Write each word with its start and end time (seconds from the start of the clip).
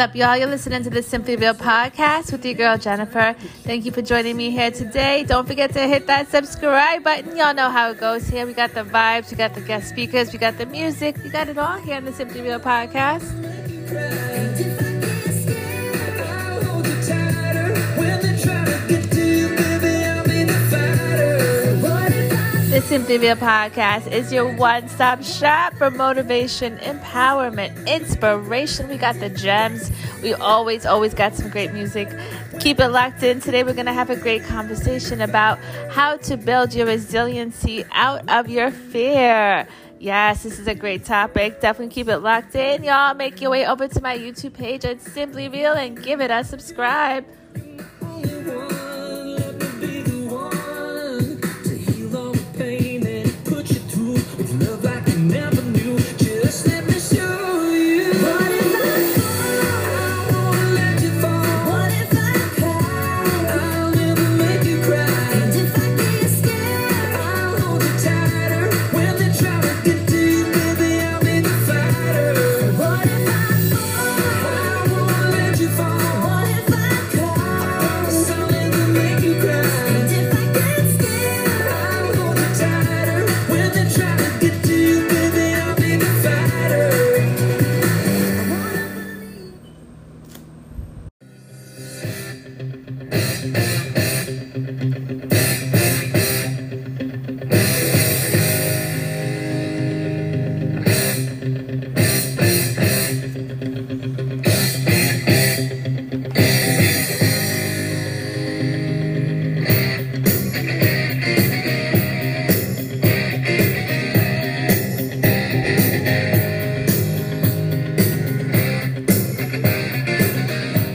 Up, 0.00 0.16
y'all? 0.16 0.34
You're 0.34 0.46
listening 0.46 0.82
to 0.84 0.88
the 0.88 1.02
Simply 1.02 1.36
Real 1.36 1.52
podcast 1.52 2.32
with 2.32 2.42
your 2.42 2.54
girl 2.54 2.78
Jennifer. 2.78 3.36
Thank 3.64 3.84
you 3.84 3.92
for 3.92 4.00
joining 4.00 4.34
me 4.34 4.50
here 4.50 4.70
today. 4.70 5.24
Don't 5.24 5.46
forget 5.46 5.74
to 5.74 5.80
hit 5.80 6.06
that 6.06 6.30
subscribe 6.30 7.04
button. 7.04 7.36
Y'all 7.36 7.52
know 7.52 7.68
how 7.68 7.90
it 7.90 8.00
goes 8.00 8.26
here. 8.26 8.46
We 8.46 8.54
got 8.54 8.72
the 8.72 8.82
vibes, 8.82 9.30
we 9.30 9.36
got 9.36 9.54
the 9.54 9.60
guest 9.60 9.90
speakers, 9.90 10.32
we 10.32 10.38
got 10.38 10.56
the 10.56 10.64
music, 10.64 11.18
we 11.22 11.28
got 11.28 11.48
it 11.48 11.58
all 11.58 11.78
here 11.80 11.96
on 11.96 12.06
the 12.06 12.14
Simply 12.14 12.40
Real 12.40 12.60
podcast. 12.60 14.29
The 22.80 22.86
Simply 22.86 23.18
Real 23.18 23.36
podcast 23.36 24.10
is 24.10 24.32
your 24.32 24.56
one 24.56 24.88
stop 24.88 25.22
shop 25.22 25.74
for 25.74 25.90
motivation, 25.90 26.78
empowerment, 26.78 27.86
inspiration. 27.86 28.88
We 28.88 28.96
got 28.96 29.20
the 29.20 29.28
gems. 29.28 29.92
We 30.22 30.32
always, 30.32 30.86
always 30.86 31.12
got 31.12 31.34
some 31.34 31.50
great 31.50 31.74
music. 31.74 32.08
Keep 32.58 32.80
it 32.80 32.88
locked 32.88 33.22
in. 33.22 33.42
Today, 33.42 33.64
we're 33.64 33.74
going 33.74 33.84
to 33.84 33.92
have 33.92 34.08
a 34.08 34.16
great 34.16 34.44
conversation 34.44 35.20
about 35.20 35.58
how 35.90 36.16
to 36.16 36.38
build 36.38 36.72
your 36.72 36.86
resiliency 36.86 37.84
out 37.92 38.26
of 38.30 38.48
your 38.48 38.70
fear. 38.70 39.68
Yes, 39.98 40.42
this 40.42 40.58
is 40.58 40.66
a 40.66 40.74
great 40.74 41.04
topic. 41.04 41.60
Definitely 41.60 41.92
keep 41.92 42.08
it 42.08 42.20
locked 42.20 42.54
in, 42.54 42.82
y'all. 42.82 43.12
Make 43.12 43.42
your 43.42 43.50
way 43.50 43.66
over 43.66 43.88
to 43.88 44.00
my 44.00 44.16
YouTube 44.16 44.54
page 44.54 44.86
at 44.86 45.02
Simply 45.02 45.50
Real 45.50 45.74
and 45.74 46.02
give 46.02 46.22
it 46.22 46.30
a 46.30 46.42
subscribe. 46.44 47.26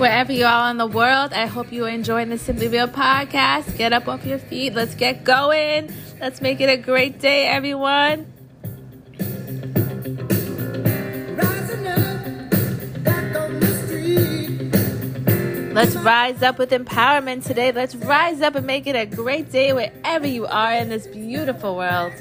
Wherever 0.05 0.31
you 0.31 0.45
are 0.45 0.69
in 0.69 0.77
the 0.77 0.85
world, 0.85 1.33
I 1.33 1.47
hope 1.47 1.71
you 1.71 1.85
are 1.85 1.89
enjoying 1.89 2.29
the 2.29 2.37
Simply 2.37 2.67
Real 2.67 2.87
podcast. 2.87 3.75
Get 3.75 3.91
up 3.91 4.07
off 4.07 4.23
your 4.23 4.37
feet. 4.37 4.75
Let's 4.75 4.93
get 4.93 5.23
going. 5.23 5.91
Let's 6.21 6.41
make 6.41 6.61
it 6.61 6.69
a 6.69 6.77
great 6.77 7.19
day, 7.19 7.47
everyone. 7.47 8.31
Let's 15.73 15.95
rise 15.95 16.43
up 16.43 16.59
with 16.59 16.69
empowerment 16.69 17.43
today. 17.43 17.71
Let's 17.71 17.95
rise 17.95 18.41
up 18.41 18.53
and 18.53 18.67
make 18.67 18.85
it 18.85 18.95
a 18.95 19.07
great 19.07 19.51
day 19.51 19.73
wherever 19.73 20.27
you 20.27 20.45
are 20.45 20.73
in 20.73 20.89
this 20.89 21.07
beautiful 21.07 21.75
world. 21.77 22.13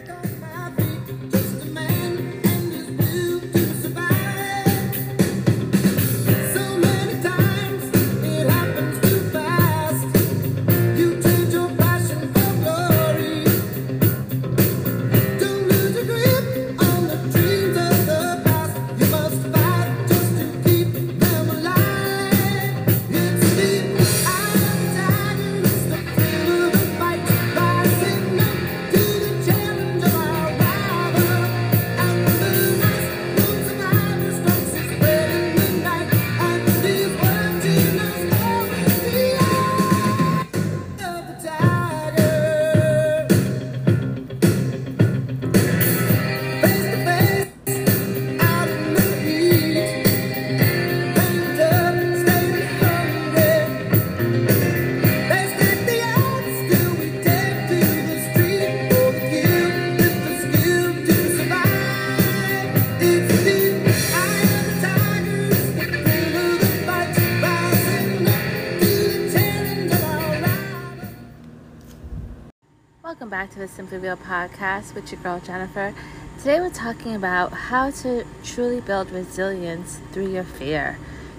The 73.65 73.69
Simply 73.69 73.97
Real 73.97 74.19
podcast 74.19 74.95
with 74.95 75.11
your 75.11 75.19
girl 75.23 75.41
Jennifer. 75.41 75.95
Today 76.37 76.61
we're 76.61 76.69
talking 76.69 77.15
about 77.15 77.51
how 77.51 77.91
to 77.91 78.27
truly 78.43 78.83
build 78.83 79.11
resilience 79.11 80.03
through 80.13 80.31
your 80.31 80.45
fear. 80.45 80.99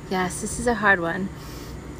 Yes, 0.09 0.41
this 0.41 0.59
is 0.59 0.65
a 0.65 0.73
hard 0.73 0.99
one. 0.99 1.29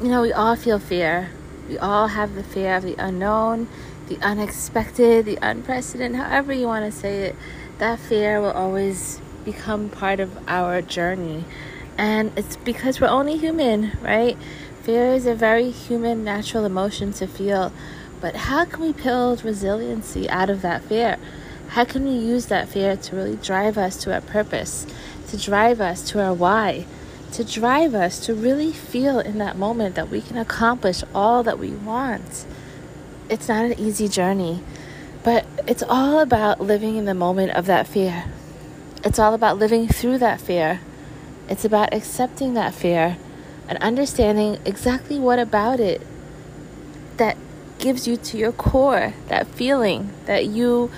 You 0.02 0.08
know, 0.08 0.22
we 0.22 0.32
all 0.32 0.56
feel 0.56 0.80
fear. 0.80 1.30
We 1.68 1.78
all 1.78 2.08
have 2.08 2.34
the 2.34 2.42
fear 2.42 2.74
of 2.74 2.82
the 2.82 2.96
unknown, 2.98 3.68
the 4.08 4.18
unexpected, 4.20 5.26
the 5.26 5.38
unprecedented, 5.40 6.20
however 6.20 6.52
you 6.52 6.66
want 6.66 6.92
to 6.92 6.98
say 6.98 7.26
it. 7.26 7.36
That 7.78 8.00
fear 8.00 8.40
will 8.40 8.50
always 8.50 9.20
become 9.44 9.90
part 9.90 10.18
of 10.18 10.36
our 10.48 10.82
journey. 10.82 11.44
And 11.96 12.32
it's 12.36 12.56
because 12.56 13.00
we're 13.00 13.06
only 13.06 13.36
human, 13.36 13.92
right? 14.02 14.36
Fear 14.82 15.12
is 15.12 15.26
a 15.26 15.36
very 15.36 15.70
human, 15.70 16.24
natural 16.24 16.64
emotion 16.64 17.12
to 17.12 17.28
feel. 17.28 17.72
But 18.26 18.34
how 18.34 18.64
can 18.64 18.80
we 18.80 18.92
build 18.92 19.44
resiliency 19.44 20.28
out 20.28 20.50
of 20.50 20.60
that 20.62 20.82
fear? 20.82 21.16
How 21.68 21.84
can 21.84 22.04
we 22.04 22.10
use 22.10 22.46
that 22.46 22.68
fear 22.68 22.96
to 22.96 23.14
really 23.14 23.36
drive 23.36 23.78
us 23.78 23.96
to 23.98 24.12
our 24.12 24.20
purpose, 24.20 24.84
to 25.28 25.36
drive 25.36 25.80
us 25.80 26.02
to 26.10 26.20
our 26.20 26.34
why, 26.34 26.86
to 27.30 27.44
drive 27.44 27.94
us 27.94 28.18
to 28.26 28.34
really 28.34 28.72
feel 28.72 29.20
in 29.20 29.38
that 29.38 29.56
moment 29.56 29.94
that 29.94 30.10
we 30.10 30.20
can 30.20 30.36
accomplish 30.38 31.04
all 31.14 31.44
that 31.44 31.60
we 31.60 31.70
want? 31.70 32.46
It's 33.30 33.46
not 33.46 33.64
an 33.64 33.78
easy 33.78 34.08
journey, 34.08 34.60
but 35.22 35.46
it's 35.68 35.84
all 35.84 36.18
about 36.18 36.60
living 36.60 36.96
in 36.96 37.04
the 37.04 37.14
moment 37.14 37.52
of 37.52 37.66
that 37.66 37.86
fear. 37.86 38.24
It's 39.04 39.20
all 39.20 39.34
about 39.34 39.56
living 39.56 39.86
through 39.86 40.18
that 40.18 40.40
fear. 40.40 40.80
It's 41.48 41.64
about 41.64 41.94
accepting 41.94 42.54
that 42.54 42.74
fear 42.74 43.18
and 43.68 43.78
understanding 43.78 44.58
exactly 44.64 45.16
what 45.16 45.38
about 45.38 45.78
it 45.78 46.04
that 47.18 47.36
gives 47.78 48.06
you 48.08 48.16
to 48.16 48.38
your 48.38 48.52
core 48.52 49.14
that 49.28 49.46
feeling 49.46 50.12
that 50.26 50.46
you 50.46 50.90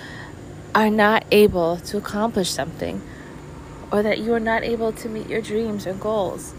are 0.75 0.90
not 0.90 1.25
able 1.30 1.78
to 1.78 1.96
accomplish 1.96 2.50
something 2.50 3.02
or 3.90 4.02
that 4.02 4.19
you 4.19 4.32
are 4.34 4.40
not 4.40 4.62
able 4.62 4.92
to 4.92 5.08
meet 5.08 5.28
your 5.28 5.40
dreams 5.40 5.86
or 5.86 5.94
goals. 5.94 6.52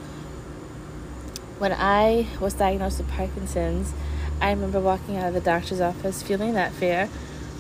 When 1.60 1.72
I 1.74 2.28
was 2.40 2.54
diagnosed 2.54 3.00
with 3.00 3.10
Parkinson's, 3.10 3.94
I 4.42 4.50
remember 4.52 4.80
walking 4.80 5.18
out 5.18 5.28
of 5.28 5.34
the 5.34 5.42
doctor's 5.42 5.82
office 5.82 6.24
feeling 6.24 6.54
that 6.54 6.72
fear. 6.74 7.10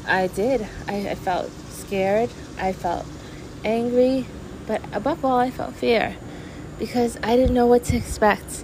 I 0.07 0.27
did. 0.27 0.67
I, 0.87 1.09
I 1.09 1.15
felt 1.15 1.51
scared. 1.69 2.29
I 2.57 2.73
felt 2.73 3.05
angry. 3.63 4.25
But 4.65 4.81
above 4.93 5.23
all, 5.25 5.37
I 5.37 5.51
felt 5.51 5.75
fear. 5.75 6.15
because 6.79 7.17
I 7.21 7.35
didn't 7.35 7.53
know 7.53 7.67
what 7.67 7.83
to 7.85 7.97
expect. 7.97 8.63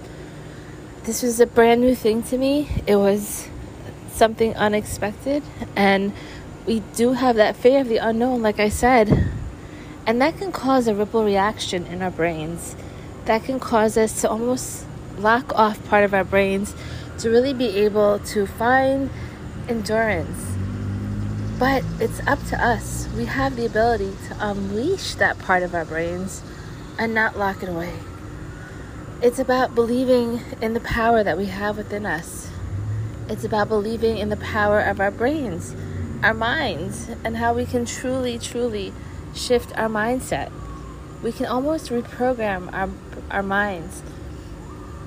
This 1.04 1.22
was 1.22 1.38
a 1.38 1.46
brand 1.46 1.82
new 1.82 1.94
thing 1.94 2.22
to 2.24 2.38
me. 2.38 2.68
It 2.86 2.96
was 2.96 3.48
something 4.16 4.54
unexpected, 4.56 5.42
and 5.76 6.12
we 6.66 6.80
do 6.94 7.12
have 7.12 7.36
that 7.36 7.54
fear 7.54 7.80
of 7.80 7.88
the 7.88 7.98
unknown, 7.98 8.42
like 8.42 8.58
I 8.58 8.68
said. 8.68 9.30
And 10.06 10.20
that 10.20 10.38
can 10.38 10.52
cause 10.52 10.88
a 10.88 10.94
ripple 10.94 11.24
reaction 11.24 11.86
in 11.86 12.02
our 12.02 12.10
brains. 12.10 12.76
That 13.26 13.44
can 13.44 13.60
cause 13.60 13.96
us 13.96 14.20
to 14.20 14.30
almost 14.30 14.86
lock 15.18 15.52
off 15.54 15.84
part 15.88 16.04
of 16.04 16.14
our 16.14 16.24
brains 16.24 16.74
to 17.18 17.30
really 17.30 17.52
be 17.52 17.68
able 17.78 18.18
to 18.20 18.46
find 18.46 19.10
endurance. 19.68 20.56
But 21.58 21.84
it's 21.98 22.20
up 22.26 22.44
to 22.48 22.64
us. 22.64 23.08
We 23.16 23.24
have 23.24 23.56
the 23.56 23.66
ability 23.66 24.12
to 24.28 24.36
unleash 24.38 25.14
that 25.14 25.38
part 25.38 25.62
of 25.62 25.74
our 25.74 25.84
brains 25.84 26.42
and 26.98 27.14
not 27.14 27.38
lock 27.38 27.62
it 27.62 27.68
away. 27.68 27.94
It's 29.22 29.38
about 29.38 29.74
believing 29.74 30.40
in 30.60 30.74
the 30.74 30.80
power 30.80 31.24
that 31.24 31.38
we 31.38 31.46
have 31.46 31.78
within 31.78 32.04
us. 32.04 32.50
It's 33.28 33.44
about 33.44 33.68
believing 33.68 34.18
in 34.18 34.28
the 34.28 34.36
power 34.36 34.80
of 34.80 35.00
our 35.00 35.10
brains, 35.10 35.74
our 36.22 36.34
minds, 36.34 37.08
and 37.24 37.36
how 37.36 37.54
we 37.54 37.64
can 37.66 37.84
truly, 37.84 38.38
truly 38.38 38.92
shift 39.34 39.76
our 39.76 39.88
mindset. 39.88 40.52
We 41.22 41.32
can 41.32 41.46
almost 41.46 41.90
reprogram 41.90 42.72
our, 42.72 42.90
our 43.30 43.42
minds 43.42 44.02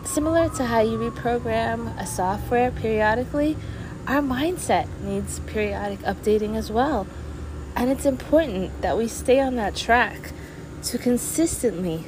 Similar 0.09 0.49
to 0.55 0.65
how 0.65 0.79
you 0.79 0.97
reprogram 0.97 1.95
a 1.99 2.05
software 2.07 2.71
periodically, 2.71 3.55
our 4.07 4.21
mindset 4.21 4.87
needs 5.01 5.39
periodic 5.41 5.99
updating 5.99 6.55
as 6.55 6.71
well. 6.71 7.05
And 7.75 7.91
it's 7.91 8.07
important 8.07 8.81
that 8.81 8.97
we 8.97 9.07
stay 9.07 9.39
on 9.39 9.55
that 9.57 9.75
track 9.75 10.31
to 10.85 10.97
consistently, 10.97 12.05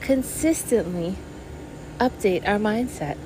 consistently 0.00 1.14
update 2.00 2.46
our 2.48 2.58
mindset. 2.58 3.16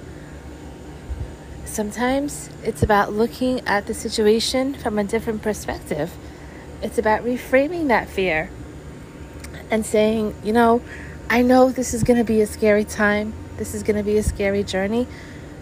Sometimes 1.81 2.51
it's 2.63 2.83
about 2.83 3.15
looking 3.15 3.67
at 3.67 3.87
the 3.87 3.95
situation 3.95 4.75
from 4.75 4.99
a 4.99 5.05
different 5.05 5.41
perspective. 5.41 6.13
It's 6.83 6.99
about 6.99 7.25
reframing 7.25 7.89
that 7.89 8.07
fear 8.07 8.51
and 9.71 9.87
saying, 9.87 10.35
you 10.45 10.53
know, 10.53 10.83
I 11.31 11.41
know 11.41 11.71
this 11.71 11.95
is 11.95 12.03
going 12.03 12.19
to 12.19 12.25
be 12.25 12.43
a 12.43 12.47
scary 12.47 12.85
time. 12.85 13.33
This 13.57 13.73
is 13.73 13.83
going 13.83 13.97
to 13.97 14.03
be 14.03 14.19
a 14.19 14.23
scary 14.23 14.63
journey, 14.63 15.09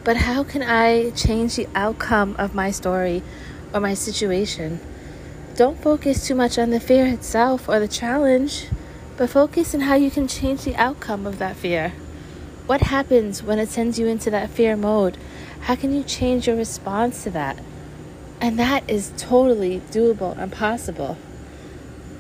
but 0.02 0.16
how 0.16 0.42
can 0.42 0.60
I 0.60 1.10
change 1.10 1.54
the 1.54 1.68
outcome 1.76 2.34
of 2.36 2.52
my 2.52 2.72
story 2.72 3.22
or 3.72 3.78
my 3.78 3.94
situation? 3.94 4.80
Don't 5.54 5.80
focus 5.80 6.26
too 6.26 6.34
much 6.34 6.58
on 6.58 6.70
the 6.70 6.80
fear 6.80 7.06
itself 7.06 7.68
or 7.68 7.78
the 7.78 7.86
challenge, 7.86 8.66
but 9.16 9.30
focus 9.30 9.72
on 9.72 9.82
how 9.82 9.94
you 9.94 10.10
can 10.10 10.26
change 10.26 10.64
the 10.64 10.74
outcome 10.74 11.28
of 11.28 11.38
that 11.38 11.54
fear. 11.54 11.92
What 12.66 12.80
happens 12.80 13.40
when 13.40 13.60
it 13.60 13.68
sends 13.68 14.00
you 14.00 14.08
into 14.08 14.30
that 14.30 14.50
fear 14.50 14.76
mode? 14.76 15.16
How 15.60 15.76
can 15.76 15.92
you 15.92 16.02
change 16.02 16.46
your 16.46 16.56
response 16.56 17.24
to 17.24 17.30
that? 17.30 17.58
And 18.40 18.58
that 18.58 18.88
is 18.88 19.12
totally 19.16 19.80
doable 19.90 20.36
and 20.38 20.52
possible. 20.52 21.18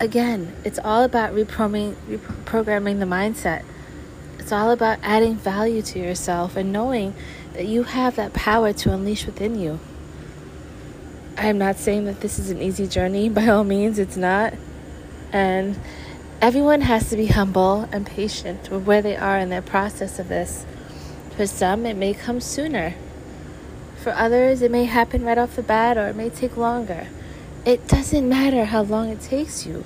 Again, 0.00 0.54
it's 0.64 0.78
all 0.78 1.02
about 1.02 1.34
reprogramming, 1.34 1.94
reprogramming 2.08 2.98
the 2.98 3.04
mindset. 3.04 3.64
It's 4.38 4.52
all 4.52 4.70
about 4.70 4.98
adding 5.02 5.36
value 5.36 5.82
to 5.82 5.98
yourself 5.98 6.56
and 6.56 6.72
knowing 6.72 7.14
that 7.54 7.66
you 7.66 7.82
have 7.82 8.16
that 8.16 8.32
power 8.32 8.72
to 8.72 8.92
unleash 8.92 9.26
within 9.26 9.58
you. 9.58 9.80
I 11.36 11.46
am 11.46 11.58
not 11.58 11.76
saying 11.76 12.06
that 12.06 12.20
this 12.20 12.38
is 12.38 12.50
an 12.50 12.60
easy 12.60 12.86
journey, 12.86 13.28
by 13.30 13.46
all 13.46 13.64
means, 13.64 13.98
it's 13.98 14.16
not. 14.16 14.54
And 15.32 15.78
everyone 16.40 16.80
has 16.82 17.10
to 17.10 17.16
be 17.16 17.26
humble 17.26 17.88
and 17.92 18.06
patient 18.06 18.70
with 18.70 18.84
where 18.84 19.02
they 19.02 19.16
are 19.16 19.38
in 19.38 19.48
their 19.48 19.62
process 19.62 20.18
of 20.18 20.28
this. 20.28 20.64
For 21.36 21.46
some, 21.46 21.86
it 21.86 21.96
may 21.96 22.14
come 22.14 22.40
sooner. 22.40 22.94
For 24.08 24.14
others, 24.14 24.62
it 24.62 24.70
may 24.70 24.86
happen 24.86 25.22
right 25.22 25.36
off 25.36 25.54
the 25.54 25.62
bat 25.62 25.98
or 25.98 26.08
it 26.08 26.16
may 26.16 26.30
take 26.30 26.56
longer. 26.56 27.08
It 27.66 27.86
doesn't 27.88 28.26
matter 28.26 28.64
how 28.64 28.80
long 28.80 29.10
it 29.10 29.20
takes 29.20 29.66
you. 29.66 29.84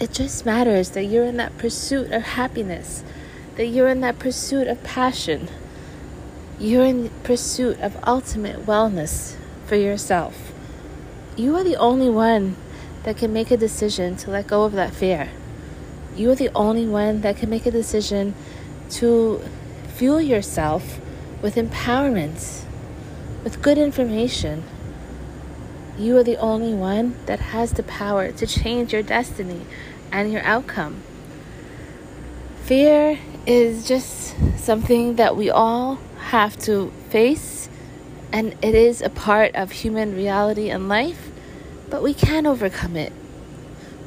It 0.00 0.12
just 0.12 0.44
matters 0.44 0.90
that 0.90 1.04
you're 1.04 1.22
in 1.22 1.36
that 1.36 1.56
pursuit 1.56 2.10
of 2.10 2.22
happiness 2.22 3.04
that 3.54 3.66
you're 3.66 3.86
in 3.86 4.00
that 4.00 4.18
pursuit 4.18 4.66
of 4.66 4.82
passion. 4.82 5.48
You're 6.58 6.84
in 6.84 7.10
pursuit 7.22 7.78
of 7.78 7.96
ultimate 8.04 8.66
wellness 8.66 9.36
for 9.66 9.76
yourself. 9.76 10.52
You 11.36 11.54
are 11.54 11.62
the 11.62 11.76
only 11.76 12.10
one 12.10 12.56
that 13.04 13.16
can 13.16 13.32
make 13.32 13.52
a 13.52 13.56
decision 13.56 14.16
to 14.16 14.32
let 14.32 14.48
go 14.48 14.64
of 14.64 14.72
that 14.72 14.92
fear. 14.92 15.30
You 16.16 16.32
are 16.32 16.34
the 16.34 16.50
only 16.56 16.88
one 16.88 17.20
that 17.20 17.36
can 17.36 17.50
make 17.50 17.66
a 17.66 17.70
decision 17.70 18.34
to 18.98 19.40
fuel 19.94 20.20
yourself 20.20 20.98
with 21.40 21.54
empowerment, 21.54 22.63
with 23.44 23.60
good 23.60 23.76
information. 23.76 24.64
You 25.98 26.16
are 26.16 26.24
the 26.24 26.38
only 26.38 26.74
one 26.74 27.14
that 27.26 27.38
has 27.38 27.72
the 27.72 27.82
power 27.84 28.32
to 28.32 28.46
change 28.46 28.92
your 28.92 29.02
destiny 29.02 29.60
and 30.10 30.32
your 30.32 30.42
outcome. 30.42 31.02
Fear 32.64 33.18
is 33.46 33.86
just 33.86 34.34
something 34.58 35.16
that 35.16 35.36
we 35.36 35.50
all 35.50 35.96
have 36.30 36.56
to 36.60 36.90
face, 37.10 37.68
and 38.32 38.56
it 38.64 38.74
is 38.74 39.02
a 39.02 39.10
part 39.10 39.54
of 39.54 39.70
human 39.70 40.16
reality 40.16 40.70
and 40.70 40.88
life, 40.88 41.30
but 41.90 42.02
we 42.02 42.14
can 42.14 42.46
overcome 42.46 42.96
it. 42.96 43.12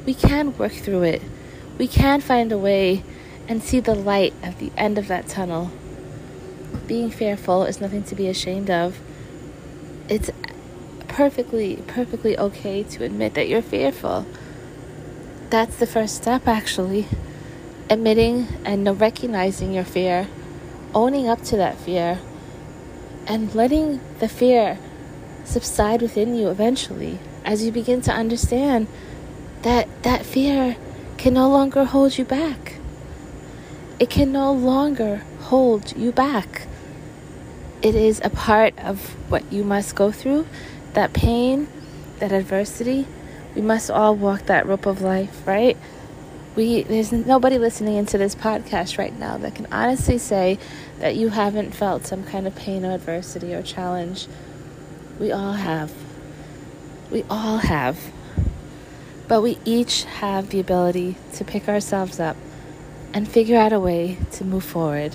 We 0.04 0.14
can 0.14 0.58
work 0.58 0.72
through 0.72 1.04
it. 1.04 1.22
We 1.78 1.86
can 1.86 2.20
find 2.20 2.50
a 2.50 2.58
way 2.58 3.04
and 3.46 3.62
see 3.62 3.78
the 3.78 3.94
light 3.94 4.34
at 4.42 4.58
the 4.58 4.72
end 4.76 4.98
of 4.98 5.06
that 5.08 5.28
tunnel. 5.28 5.70
Being 6.88 7.10
fearful 7.10 7.64
is 7.64 7.80
nothing 7.80 8.02
to 8.04 8.14
be 8.16 8.26
ashamed 8.28 8.68
of. 8.68 8.98
It's 10.08 10.30
perfectly, 11.06 11.82
perfectly 11.86 12.38
okay 12.38 12.82
to 12.82 13.04
admit 13.04 13.34
that 13.34 13.48
you're 13.48 13.62
fearful. 13.62 14.26
That's 15.50 15.76
the 15.76 15.86
first 15.86 16.16
step, 16.16 16.46
actually 16.46 17.06
admitting 17.90 18.46
and 18.64 19.00
recognizing 19.00 19.72
your 19.72 19.84
fear, 19.84 20.28
owning 20.94 21.28
up 21.28 21.42
to 21.42 21.56
that 21.56 21.76
fear, 21.78 22.18
and 23.26 23.54
letting 23.54 24.00
the 24.18 24.28
fear 24.28 24.78
subside 25.44 26.02
within 26.02 26.34
you 26.34 26.48
eventually 26.48 27.18
as 27.44 27.64
you 27.64 27.72
begin 27.72 28.00
to 28.02 28.12
understand 28.12 28.86
that 29.62 29.88
that 30.02 30.24
fear 30.24 30.76
can 31.16 31.34
no 31.34 31.48
longer 31.48 31.84
hold 31.84 32.18
you 32.18 32.24
back. 32.24 32.74
It 33.98 34.10
can 34.10 34.30
no 34.30 34.52
longer 34.52 35.22
hold 35.40 35.96
you 35.96 36.12
back. 36.12 36.67
It 37.82 37.94
is 37.94 38.20
a 38.24 38.30
part 38.30 38.78
of 38.78 39.00
what 39.30 39.52
you 39.52 39.64
must 39.64 39.94
go 39.94 40.10
through, 40.10 40.46
that 40.94 41.12
pain, 41.12 41.68
that 42.18 42.32
adversity. 42.32 43.06
We 43.54 43.62
must 43.62 43.90
all 43.90 44.14
walk 44.14 44.46
that 44.46 44.66
rope 44.66 44.86
of 44.86 45.00
life, 45.00 45.46
right? 45.46 45.76
we 46.58 46.82
there's 46.82 47.12
nobody 47.12 47.56
listening 47.56 47.94
into 47.94 48.18
this 48.18 48.34
podcast 48.34 48.98
right 48.98 49.16
now 49.16 49.38
that 49.38 49.54
can 49.54 49.68
honestly 49.70 50.18
say 50.18 50.58
that 50.98 51.14
you 51.14 51.28
haven't 51.28 51.70
felt 51.70 52.04
some 52.04 52.24
kind 52.24 52.48
of 52.48 52.56
pain 52.56 52.84
or 52.84 52.90
adversity 52.90 53.54
or 53.54 53.62
challenge. 53.62 54.26
We 55.20 55.30
all 55.30 55.52
have. 55.52 55.92
We 57.12 57.22
all 57.30 57.58
have. 57.58 57.96
But 59.28 59.40
we 59.42 59.56
each 59.64 60.02
have 60.02 60.50
the 60.50 60.58
ability 60.58 61.16
to 61.34 61.44
pick 61.44 61.68
ourselves 61.68 62.18
up 62.18 62.36
and 63.14 63.28
figure 63.28 63.56
out 63.56 63.72
a 63.72 63.78
way 63.78 64.18
to 64.32 64.44
move 64.44 64.64
forward. 64.64 65.14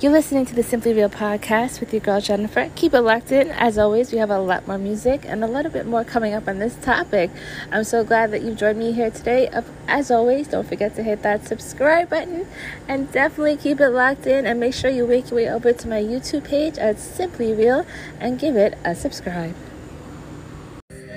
You're 0.00 0.12
listening 0.12 0.46
to 0.46 0.54
the 0.54 0.62
Simply 0.62 0.94
Real 0.94 1.10
podcast 1.10 1.78
with 1.78 1.92
your 1.92 2.00
girl 2.00 2.22
Jennifer. 2.22 2.70
Keep 2.74 2.94
it 2.94 3.02
locked 3.02 3.32
in. 3.32 3.50
As 3.50 3.76
always, 3.76 4.12
we 4.12 4.16
have 4.16 4.30
a 4.30 4.38
lot 4.38 4.66
more 4.66 4.78
music 4.78 5.26
and 5.26 5.44
a 5.44 5.46
little 5.46 5.70
bit 5.70 5.84
more 5.84 6.04
coming 6.04 6.32
up 6.32 6.48
on 6.48 6.58
this 6.58 6.74
topic. 6.76 7.30
I'm 7.70 7.84
so 7.84 8.02
glad 8.02 8.30
that 8.30 8.40
you've 8.40 8.56
joined 8.56 8.78
me 8.78 8.92
here 8.92 9.10
today. 9.10 9.50
As 9.86 10.10
always, 10.10 10.48
don't 10.48 10.66
forget 10.66 10.96
to 10.96 11.02
hit 11.02 11.20
that 11.20 11.46
subscribe 11.46 12.08
button 12.08 12.46
and 12.88 13.12
definitely 13.12 13.58
keep 13.58 13.78
it 13.78 13.90
locked 13.90 14.26
in 14.26 14.46
and 14.46 14.58
make 14.58 14.72
sure 14.72 14.90
you 14.90 15.06
make 15.06 15.28
your 15.28 15.36
way 15.36 15.50
over 15.50 15.74
to 15.74 15.86
my 15.86 16.00
YouTube 16.00 16.44
page 16.44 16.78
at 16.78 16.98
Simply 16.98 17.52
Real 17.52 17.84
and 18.18 18.38
give 18.38 18.56
it 18.56 18.78
a 18.82 18.94
subscribe. 18.94 19.54
I 21.10 21.12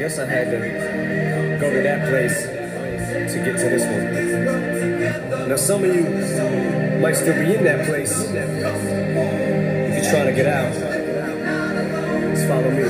guess 0.00 0.18
I 0.18 0.26
had 0.26 0.50
to 0.50 1.58
go 1.60 1.70
to 1.72 1.80
that 1.82 2.08
place 2.08 2.42
to 3.32 3.38
get 3.44 3.56
to 3.56 3.68
this 3.68 3.84
one. 3.84 4.13
Now, 5.46 5.56
some 5.56 5.84
of 5.84 5.94
you 5.94 6.02
might 7.00 7.16
still 7.16 7.34
be 7.34 7.54
in 7.54 7.64
that 7.64 7.86
place. 7.86 8.18
If 8.18 8.32
you're 8.32 10.10
trying 10.10 10.26
to 10.26 10.32
get 10.32 10.46
out, 10.46 10.72
just 12.34 12.48
follow 12.48 12.70
me. 12.70 12.84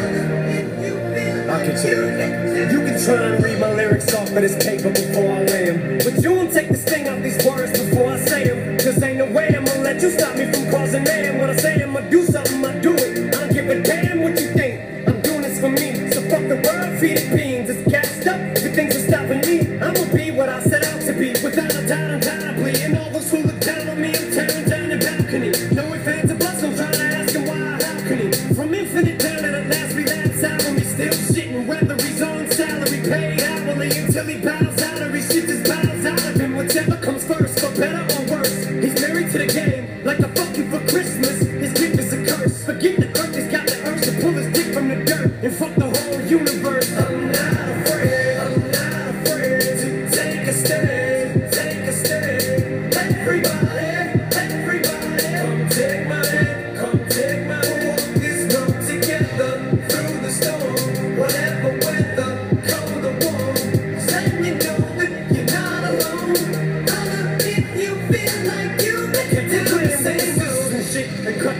I'll 1.50 1.66
get 1.66 1.84
you 1.84 1.96
there. 1.96 2.72
You 2.72 2.78
can 2.78 3.04
try 3.04 3.14
and 3.14 3.42
read 3.44 3.58
my 3.58 3.72
lyrics 3.72 4.14
off 4.14 4.28
of 4.28 4.34
this 4.34 4.54
paper 4.64 4.90
before 4.90 5.32
I 5.32 5.42
lay 5.44 5.70
them. 5.70 5.98
But 5.98 6.22
you 6.22 6.32
won't 6.32 6.52
take 6.52 6.68
the 6.68 6.76
sting 6.76 7.08
out 7.08 7.22
these 7.22 7.44
words 7.44 7.72
before 7.72 8.12
I 8.12 8.18
say 8.18 8.44
them. 8.48 8.78
Cause 8.78 9.02
ain't 9.02 9.18
no 9.18 9.26
way 9.32 9.48
I'm 9.56 9.64
gonna 9.64 9.82
let 9.82 10.00
you 10.00 10.10
stop 10.10 10.36
me 10.36 10.50
from 10.52 10.70
causing 10.70 11.02
man. 11.02 11.38
When 11.38 11.50
I 11.50 11.56
say 11.56 11.82
I'm 11.82 11.92
gonna 11.92 12.08
do 12.08 12.23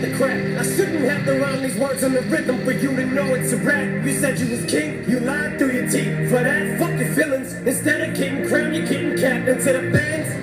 the 0.01 0.13
crap. 0.15 0.37
I 0.59 0.63
shouldn't 0.63 1.03
have 1.09 1.25
to 1.25 1.39
rhyme 1.39 1.61
these 1.61 1.77
words 1.77 2.03
on 2.03 2.13
the 2.13 2.21
rhythm 2.21 2.63
for 2.63 2.71
you 2.71 2.95
to 2.95 3.05
know 3.05 3.33
it's 3.33 3.51
a 3.53 3.57
rap. 3.57 4.05
You 4.05 4.13
said 4.13 4.39
you 4.39 4.49
was 4.49 4.65
king, 4.65 5.09
you 5.09 5.19
lied 5.19 5.57
through 5.57 5.71
your 5.71 5.89
teeth. 5.89 6.29
For 6.29 6.43
that, 6.43 6.79
fuck 6.79 6.97
your 6.99 7.13
feelings. 7.13 7.53
Instead 7.53 8.09
of 8.09 8.15
king 8.15 8.47
crown, 8.47 8.73
you're 8.73 8.85
getting 8.85 9.17
capped. 9.17 9.47
And 9.47 9.61
to 9.61 9.73
the 9.73 9.91
fans, 9.91 10.34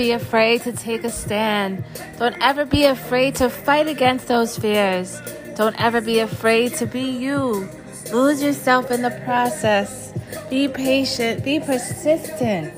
be 0.00 0.12
afraid 0.12 0.62
to 0.62 0.72
take 0.72 1.04
a 1.04 1.10
stand. 1.10 1.84
Don't 2.16 2.34
ever 2.40 2.64
be 2.64 2.84
afraid 2.84 3.34
to 3.34 3.50
fight 3.50 3.86
against 3.86 4.28
those 4.28 4.56
fears. 4.56 5.20
Don't 5.56 5.78
ever 5.78 6.00
be 6.00 6.20
afraid 6.20 6.72
to 6.76 6.86
be 6.86 7.02
you. 7.02 7.68
Lose 8.10 8.42
yourself 8.42 8.90
in 8.90 9.02
the 9.02 9.10
process. 9.26 10.14
Be 10.48 10.68
patient. 10.68 11.44
Be 11.44 11.60
persistent. 11.60 12.72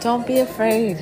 Don't 0.00 0.26
be 0.26 0.38
afraid. 0.38 0.96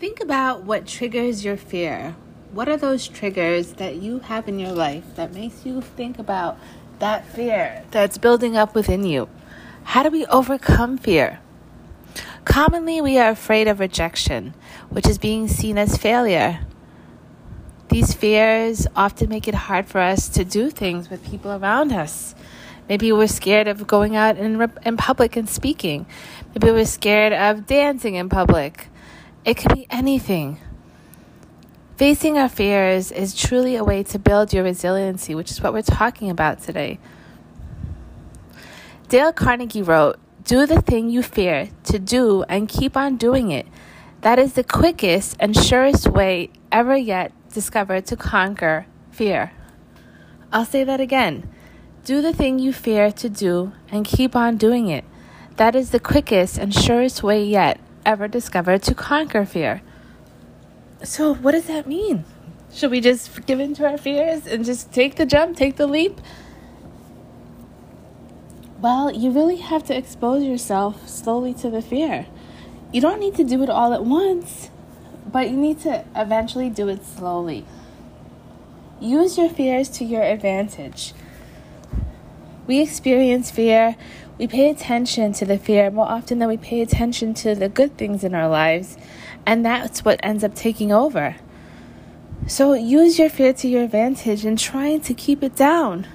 Think 0.00 0.18
about 0.20 0.64
what 0.64 0.84
triggers 0.84 1.44
your 1.44 1.56
fear. 1.56 2.16
What 2.50 2.68
are 2.68 2.76
those 2.76 3.06
triggers 3.06 3.74
that 3.74 4.02
you 4.02 4.18
have 4.18 4.48
in 4.48 4.58
your 4.58 4.72
life 4.72 5.14
that 5.14 5.32
makes 5.32 5.64
you 5.64 5.80
think 5.80 6.18
about 6.18 6.58
that 7.00 7.26
fear 7.26 7.82
that's 7.90 8.18
building 8.18 8.56
up 8.56 8.74
within 8.74 9.04
you? 9.04 9.28
How 9.82 10.02
do 10.02 10.10
we 10.10 10.24
overcome 10.26 10.96
fear? 10.98 11.40
Commonly, 12.44 13.00
we 13.00 13.18
are 13.18 13.30
afraid 13.30 13.68
of 13.68 13.80
rejection, 13.80 14.54
which 14.88 15.08
is 15.08 15.18
being 15.18 15.48
seen 15.48 15.76
as 15.76 15.96
failure. 15.96 16.60
These 17.88 18.14
fears 18.14 18.86
often 18.94 19.28
make 19.28 19.48
it 19.48 19.54
hard 19.54 19.88
for 19.88 20.00
us 20.00 20.28
to 20.30 20.44
do 20.44 20.70
things 20.70 21.10
with 21.10 21.24
people 21.24 21.50
around 21.50 21.92
us. 21.92 22.34
Maybe 22.88 23.12
we're 23.12 23.28
scared 23.28 23.68
of 23.68 23.86
going 23.86 24.16
out 24.16 24.36
in, 24.36 24.70
in 24.84 24.96
public 24.96 25.36
and 25.36 25.48
speaking. 25.48 26.06
Maybe 26.54 26.72
we're 26.72 26.86
scared 26.86 27.32
of 27.32 27.66
dancing 27.66 28.14
in 28.14 28.28
public. 28.28 28.88
It 29.44 29.56
could 29.56 29.74
be 29.74 29.86
anything. 29.90 30.60
Facing 32.00 32.38
our 32.38 32.48
fears 32.48 33.12
is 33.12 33.34
truly 33.34 33.76
a 33.76 33.84
way 33.84 34.02
to 34.04 34.18
build 34.18 34.54
your 34.54 34.64
resiliency, 34.64 35.34
which 35.34 35.50
is 35.50 35.60
what 35.60 35.74
we're 35.74 35.82
talking 35.82 36.30
about 36.30 36.62
today. 36.62 36.98
Dale 39.10 39.34
Carnegie 39.34 39.82
wrote, 39.82 40.18
Do 40.42 40.64
the 40.64 40.80
thing 40.80 41.10
you 41.10 41.22
fear 41.22 41.68
to 41.84 41.98
do 41.98 42.42
and 42.48 42.70
keep 42.70 42.96
on 42.96 43.18
doing 43.18 43.50
it. 43.50 43.66
That 44.22 44.38
is 44.38 44.54
the 44.54 44.64
quickest 44.64 45.36
and 45.38 45.54
surest 45.54 46.08
way 46.08 46.48
ever 46.72 46.96
yet 46.96 47.32
discovered 47.52 48.06
to 48.06 48.16
conquer 48.16 48.86
fear. 49.10 49.52
I'll 50.50 50.64
say 50.64 50.84
that 50.84 51.02
again. 51.02 51.52
Do 52.06 52.22
the 52.22 52.32
thing 52.32 52.58
you 52.58 52.72
fear 52.72 53.12
to 53.12 53.28
do 53.28 53.72
and 53.90 54.06
keep 54.06 54.34
on 54.34 54.56
doing 54.56 54.88
it. 54.88 55.04
That 55.56 55.76
is 55.76 55.90
the 55.90 56.00
quickest 56.00 56.56
and 56.56 56.74
surest 56.74 57.22
way 57.22 57.44
yet 57.44 57.78
ever 58.06 58.26
discovered 58.26 58.82
to 58.84 58.94
conquer 58.94 59.44
fear. 59.44 59.82
So, 61.02 61.34
what 61.34 61.52
does 61.52 61.66
that 61.66 61.86
mean? 61.86 62.24
Should 62.72 62.90
we 62.90 63.00
just 63.00 63.46
give 63.46 63.58
in 63.58 63.74
to 63.74 63.88
our 63.88 63.96
fears 63.96 64.46
and 64.46 64.64
just 64.64 64.92
take 64.92 65.16
the 65.16 65.24
jump, 65.24 65.56
take 65.56 65.76
the 65.76 65.86
leap? 65.86 66.20
Well, 68.80 69.10
you 69.10 69.30
really 69.30 69.56
have 69.56 69.82
to 69.84 69.96
expose 69.96 70.42
yourself 70.42 71.08
slowly 71.08 71.54
to 71.54 71.70
the 71.70 71.82
fear. 71.82 72.26
You 72.92 73.00
don't 73.00 73.18
need 73.18 73.34
to 73.36 73.44
do 73.44 73.62
it 73.62 73.70
all 73.70 73.92
at 73.92 74.04
once, 74.04 74.70
but 75.26 75.50
you 75.50 75.56
need 75.56 75.80
to 75.80 76.04
eventually 76.14 76.68
do 76.68 76.88
it 76.88 77.04
slowly. 77.04 77.64
Use 79.00 79.38
your 79.38 79.48
fears 79.48 79.88
to 79.90 80.04
your 80.04 80.22
advantage. 80.22 81.14
We 82.66 82.80
experience 82.80 83.50
fear, 83.50 83.96
we 84.38 84.46
pay 84.46 84.70
attention 84.70 85.32
to 85.34 85.44
the 85.44 85.58
fear 85.58 85.90
more 85.90 86.08
often 86.08 86.38
than 86.38 86.48
we 86.48 86.56
pay 86.56 86.80
attention 86.80 87.34
to 87.34 87.54
the 87.54 87.68
good 87.68 87.98
things 87.98 88.24
in 88.24 88.34
our 88.34 88.48
lives, 88.48 88.96
and 89.50 89.66
that's 89.66 90.04
what 90.04 90.20
ends 90.22 90.44
up 90.44 90.54
taking 90.54 90.92
over. 90.92 91.34
So 92.46 92.72
use 92.72 93.18
your 93.18 93.28
fear 93.28 93.52
to 93.54 93.66
your 93.66 93.82
advantage 93.82 94.44
in 94.44 94.54
trying 94.54 95.00
to 95.00 95.12
keep 95.12 95.42
it 95.42 95.56
down. 95.56 96.06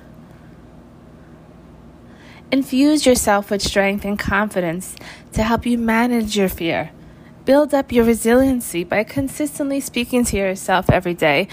Infuse 2.49 3.05
yourself 3.05 3.51
with 3.51 3.61
strength 3.61 4.05
and 4.05 4.17
confidence 4.17 4.95
to 5.33 5.43
help 5.43 5.65
you 5.65 5.77
manage 5.77 6.37
your 6.37 6.47
fear. 6.47 6.91
Build 7.43 7.73
up 7.73 7.91
your 7.91 8.05
resiliency 8.05 8.85
by 8.85 9.03
consistently 9.03 9.81
speaking 9.81 10.23
to 10.23 10.37
yourself 10.37 10.89
every 10.89 11.13
day. 11.13 11.49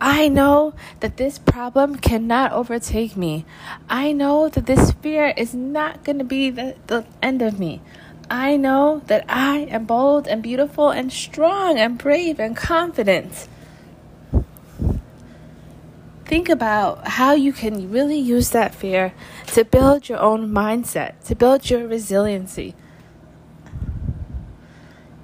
I 0.00 0.28
know 0.28 0.72
that 1.00 1.18
this 1.18 1.38
problem 1.38 1.96
cannot 1.96 2.52
overtake 2.52 3.14
me. 3.14 3.44
I 3.90 4.12
know 4.12 4.48
that 4.48 4.64
this 4.64 4.92
fear 4.92 5.34
is 5.36 5.52
not 5.52 6.02
going 6.02 6.18
to 6.18 6.24
be 6.24 6.48
the, 6.48 6.76
the 6.86 7.04
end 7.22 7.42
of 7.42 7.60
me. 7.60 7.82
I 8.28 8.56
know 8.56 9.02
that 9.06 9.24
I 9.28 9.58
am 9.70 9.84
bold 9.84 10.26
and 10.26 10.42
beautiful 10.42 10.90
and 10.90 11.12
strong 11.12 11.78
and 11.78 11.96
brave 11.96 12.40
and 12.40 12.56
confident. 12.56 13.48
Think 16.24 16.48
about 16.48 17.06
how 17.06 17.34
you 17.34 17.52
can 17.52 17.90
really 17.90 18.18
use 18.18 18.50
that 18.50 18.74
fear 18.74 19.14
to 19.48 19.64
build 19.64 20.08
your 20.08 20.18
own 20.18 20.50
mindset, 20.50 21.22
to 21.26 21.36
build 21.36 21.70
your 21.70 21.86
resiliency. 21.86 22.74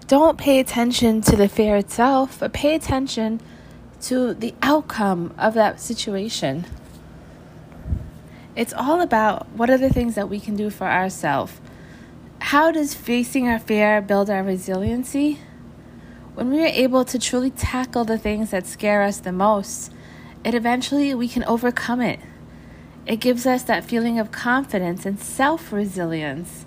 Don't 0.06 0.38
pay 0.38 0.60
attention 0.60 1.22
to 1.22 1.34
the 1.34 1.48
fear 1.48 1.74
itself, 1.76 2.38
but 2.38 2.52
pay 2.52 2.76
attention 2.76 3.40
to 4.02 4.32
the 4.32 4.54
outcome 4.62 5.34
of 5.38 5.54
that 5.54 5.80
situation. 5.80 6.66
It's 8.54 8.74
all 8.74 9.00
about 9.00 9.48
what 9.50 9.70
are 9.70 9.78
the 9.78 9.88
things 9.88 10.14
that 10.14 10.28
we 10.28 10.38
can 10.38 10.54
do 10.54 10.70
for 10.70 10.86
ourselves. 10.86 11.54
How 12.42 12.70
does 12.70 12.92
facing 12.92 13.48
our 13.48 13.58
fear 13.58 14.02
build 14.02 14.28
our 14.28 14.42
resiliency? 14.42 15.38
When 16.34 16.50
we 16.50 16.62
are 16.62 16.66
able 16.66 17.02
to 17.04 17.18
truly 17.18 17.50
tackle 17.50 18.04
the 18.04 18.18
things 18.18 18.50
that 18.50 18.66
scare 18.66 19.02
us 19.02 19.20
the 19.20 19.32
most, 19.32 19.90
it 20.44 20.54
eventually 20.54 21.14
we 21.14 21.28
can 21.28 21.44
overcome 21.44 22.02
it. 22.02 22.18
It 23.06 23.20
gives 23.20 23.46
us 23.46 23.62
that 23.62 23.84
feeling 23.84 24.18
of 24.18 24.32
confidence 24.32 25.06
and 25.06 25.18
self 25.18 25.72
resilience. 25.72 26.66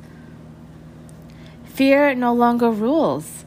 Fear 1.65 2.15
no 2.15 2.34
longer 2.34 2.72
rules. 2.72 3.46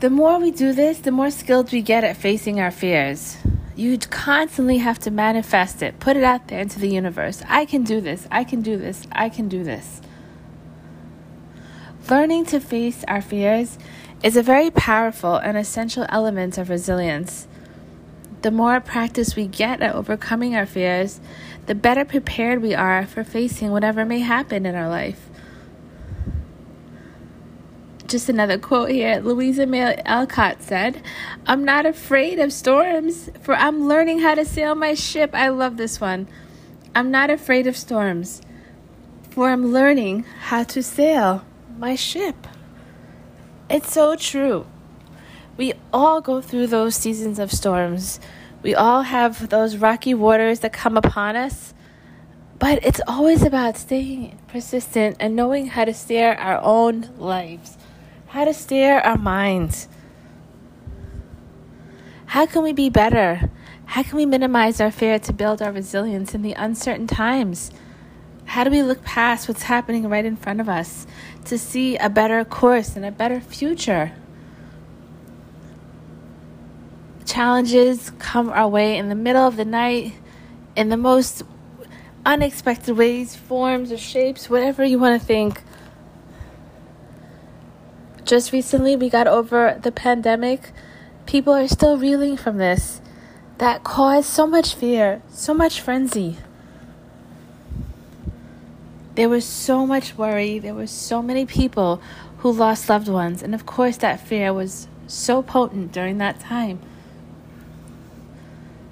The 0.00 0.10
more 0.10 0.38
we 0.38 0.52
do 0.52 0.72
this, 0.72 0.98
the 0.98 1.10
more 1.10 1.30
skilled 1.32 1.72
we 1.72 1.80
get 1.82 2.04
at 2.04 2.18
facing 2.18 2.60
our 2.60 2.70
fears. 2.70 3.38
You 3.74 3.98
constantly 3.98 4.76
have 4.78 5.00
to 5.00 5.10
manifest 5.10 5.82
it, 5.82 5.98
put 5.98 6.16
it 6.16 6.22
out 6.22 6.46
there 6.46 6.60
into 6.60 6.78
the 6.78 6.90
universe. 6.90 7.42
I 7.48 7.64
can 7.64 7.82
do 7.82 8.00
this, 8.00 8.28
I 8.30 8.44
can 8.44 8.60
do 8.60 8.76
this, 8.76 9.04
I 9.10 9.30
can 9.30 9.48
do 9.48 9.64
this. 9.64 10.02
Learning 12.10 12.44
to 12.46 12.60
face 12.60 13.04
our 13.08 13.22
fears 13.22 13.78
is 14.22 14.36
a 14.36 14.42
very 14.42 14.70
powerful 14.70 15.36
and 15.36 15.56
essential 15.56 16.06
element 16.08 16.58
of 16.58 16.68
resilience. 16.68 17.46
The 18.42 18.50
more 18.50 18.80
practice 18.80 19.36
we 19.36 19.46
get 19.46 19.80
at 19.80 19.94
overcoming 19.94 20.54
our 20.54 20.66
fears, 20.66 21.20
the 21.66 21.74
better 21.74 22.04
prepared 22.04 22.60
we 22.60 22.74
are 22.74 23.06
for 23.06 23.24
facing 23.24 23.70
whatever 23.70 24.04
may 24.04 24.18
happen 24.18 24.66
in 24.66 24.74
our 24.74 24.88
life. 24.88 25.28
just 28.12 28.28
another 28.28 28.58
quote 28.58 28.90
here. 28.90 29.20
Louisa 29.20 29.64
May 29.64 29.96
Alcott 30.04 30.62
said, 30.62 31.02
I'm 31.46 31.64
not 31.64 31.86
afraid 31.86 32.38
of 32.38 32.52
storms, 32.52 33.30
for 33.40 33.54
I'm 33.54 33.88
learning 33.88 34.18
how 34.18 34.34
to 34.34 34.44
sail 34.44 34.74
my 34.74 34.92
ship. 34.92 35.30
I 35.32 35.48
love 35.48 35.78
this 35.78 35.98
one. 35.98 36.28
I'm 36.94 37.10
not 37.10 37.30
afraid 37.30 37.66
of 37.66 37.74
storms, 37.74 38.42
for 39.30 39.48
I'm 39.48 39.72
learning 39.72 40.24
how 40.40 40.62
to 40.64 40.82
sail 40.82 41.42
my 41.82 41.96
ship. 41.96 42.46
It's 43.68 43.92
so 43.92 44.14
true. 44.14 44.66
We 45.56 45.72
all 45.92 46.20
go 46.20 46.40
through 46.40 46.68
those 46.68 46.94
seasons 46.94 47.40
of 47.40 47.50
storms. 47.50 48.20
We 48.62 48.72
all 48.72 49.02
have 49.02 49.48
those 49.48 49.76
rocky 49.76 50.14
waters 50.14 50.60
that 50.60 50.72
come 50.72 50.96
upon 50.96 51.34
us. 51.34 51.74
But 52.60 52.84
it's 52.84 53.00
always 53.08 53.42
about 53.42 53.76
staying 53.76 54.38
persistent 54.46 55.16
and 55.18 55.34
knowing 55.34 55.66
how 55.66 55.84
to 55.84 55.92
steer 55.92 56.34
our 56.34 56.60
own 56.62 57.10
lives, 57.18 57.76
how 58.28 58.44
to 58.44 58.54
steer 58.54 59.00
our 59.00 59.18
minds. 59.18 59.88
How 62.26 62.46
can 62.46 62.62
we 62.62 62.72
be 62.72 62.90
better? 62.90 63.50
How 63.86 64.04
can 64.04 64.16
we 64.18 64.24
minimize 64.24 64.80
our 64.80 64.92
fear 64.92 65.18
to 65.18 65.32
build 65.32 65.60
our 65.60 65.72
resilience 65.72 66.32
in 66.32 66.42
the 66.42 66.52
uncertain 66.52 67.08
times? 67.08 67.72
How 68.52 68.64
do 68.64 68.70
we 68.70 68.82
look 68.82 69.02
past 69.02 69.48
what's 69.48 69.62
happening 69.62 70.10
right 70.10 70.26
in 70.26 70.36
front 70.36 70.60
of 70.60 70.68
us 70.68 71.06
to 71.46 71.56
see 71.56 71.96
a 71.96 72.10
better 72.10 72.44
course 72.44 72.96
and 72.96 73.02
a 73.02 73.10
better 73.10 73.40
future? 73.40 74.12
Challenges 77.24 78.12
come 78.18 78.50
our 78.50 78.68
way 78.68 78.98
in 78.98 79.08
the 79.08 79.14
middle 79.14 79.48
of 79.48 79.56
the 79.56 79.64
night 79.64 80.12
in 80.76 80.90
the 80.90 80.98
most 80.98 81.44
unexpected 82.26 82.94
ways, 82.94 83.34
forms, 83.34 83.90
or 83.90 83.96
shapes, 83.96 84.50
whatever 84.50 84.84
you 84.84 84.98
want 84.98 85.18
to 85.18 85.26
think. 85.26 85.62
Just 88.26 88.52
recently, 88.52 88.96
we 88.96 89.08
got 89.08 89.26
over 89.26 89.80
the 89.82 89.90
pandemic. 89.90 90.72
People 91.24 91.54
are 91.54 91.68
still 91.68 91.96
reeling 91.96 92.36
from 92.36 92.58
this. 92.58 93.00
That 93.56 93.82
caused 93.82 94.28
so 94.28 94.46
much 94.46 94.74
fear, 94.74 95.22
so 95.30 95.54
much 95.54 95.80
frenzy. 95.80 96.36
There 99.14 99.28
was 99.28 99.44
so 99.44 99.86
much 99.86 100.16
worry. 100.16 100.58
There 100.58 100.74
were 100.74 100.86
so 100.86 101.22
many 101.22 101.44
people 101.44 102.00
who 102.38 102.50
lost 102.50 102.88
loved 102.88 103.08
ones. 103.08 103.42
And 103.42 103.54
of 103.54 103.66
course, 103.66 103.98
that 103.98 104.20
fear 104.20 104.52
was 104.52 104.88
so 105.06 105.42
potent 105.42 105.92
during 105.92 106.18
that 106.18 106.40
time. 106.40 106.80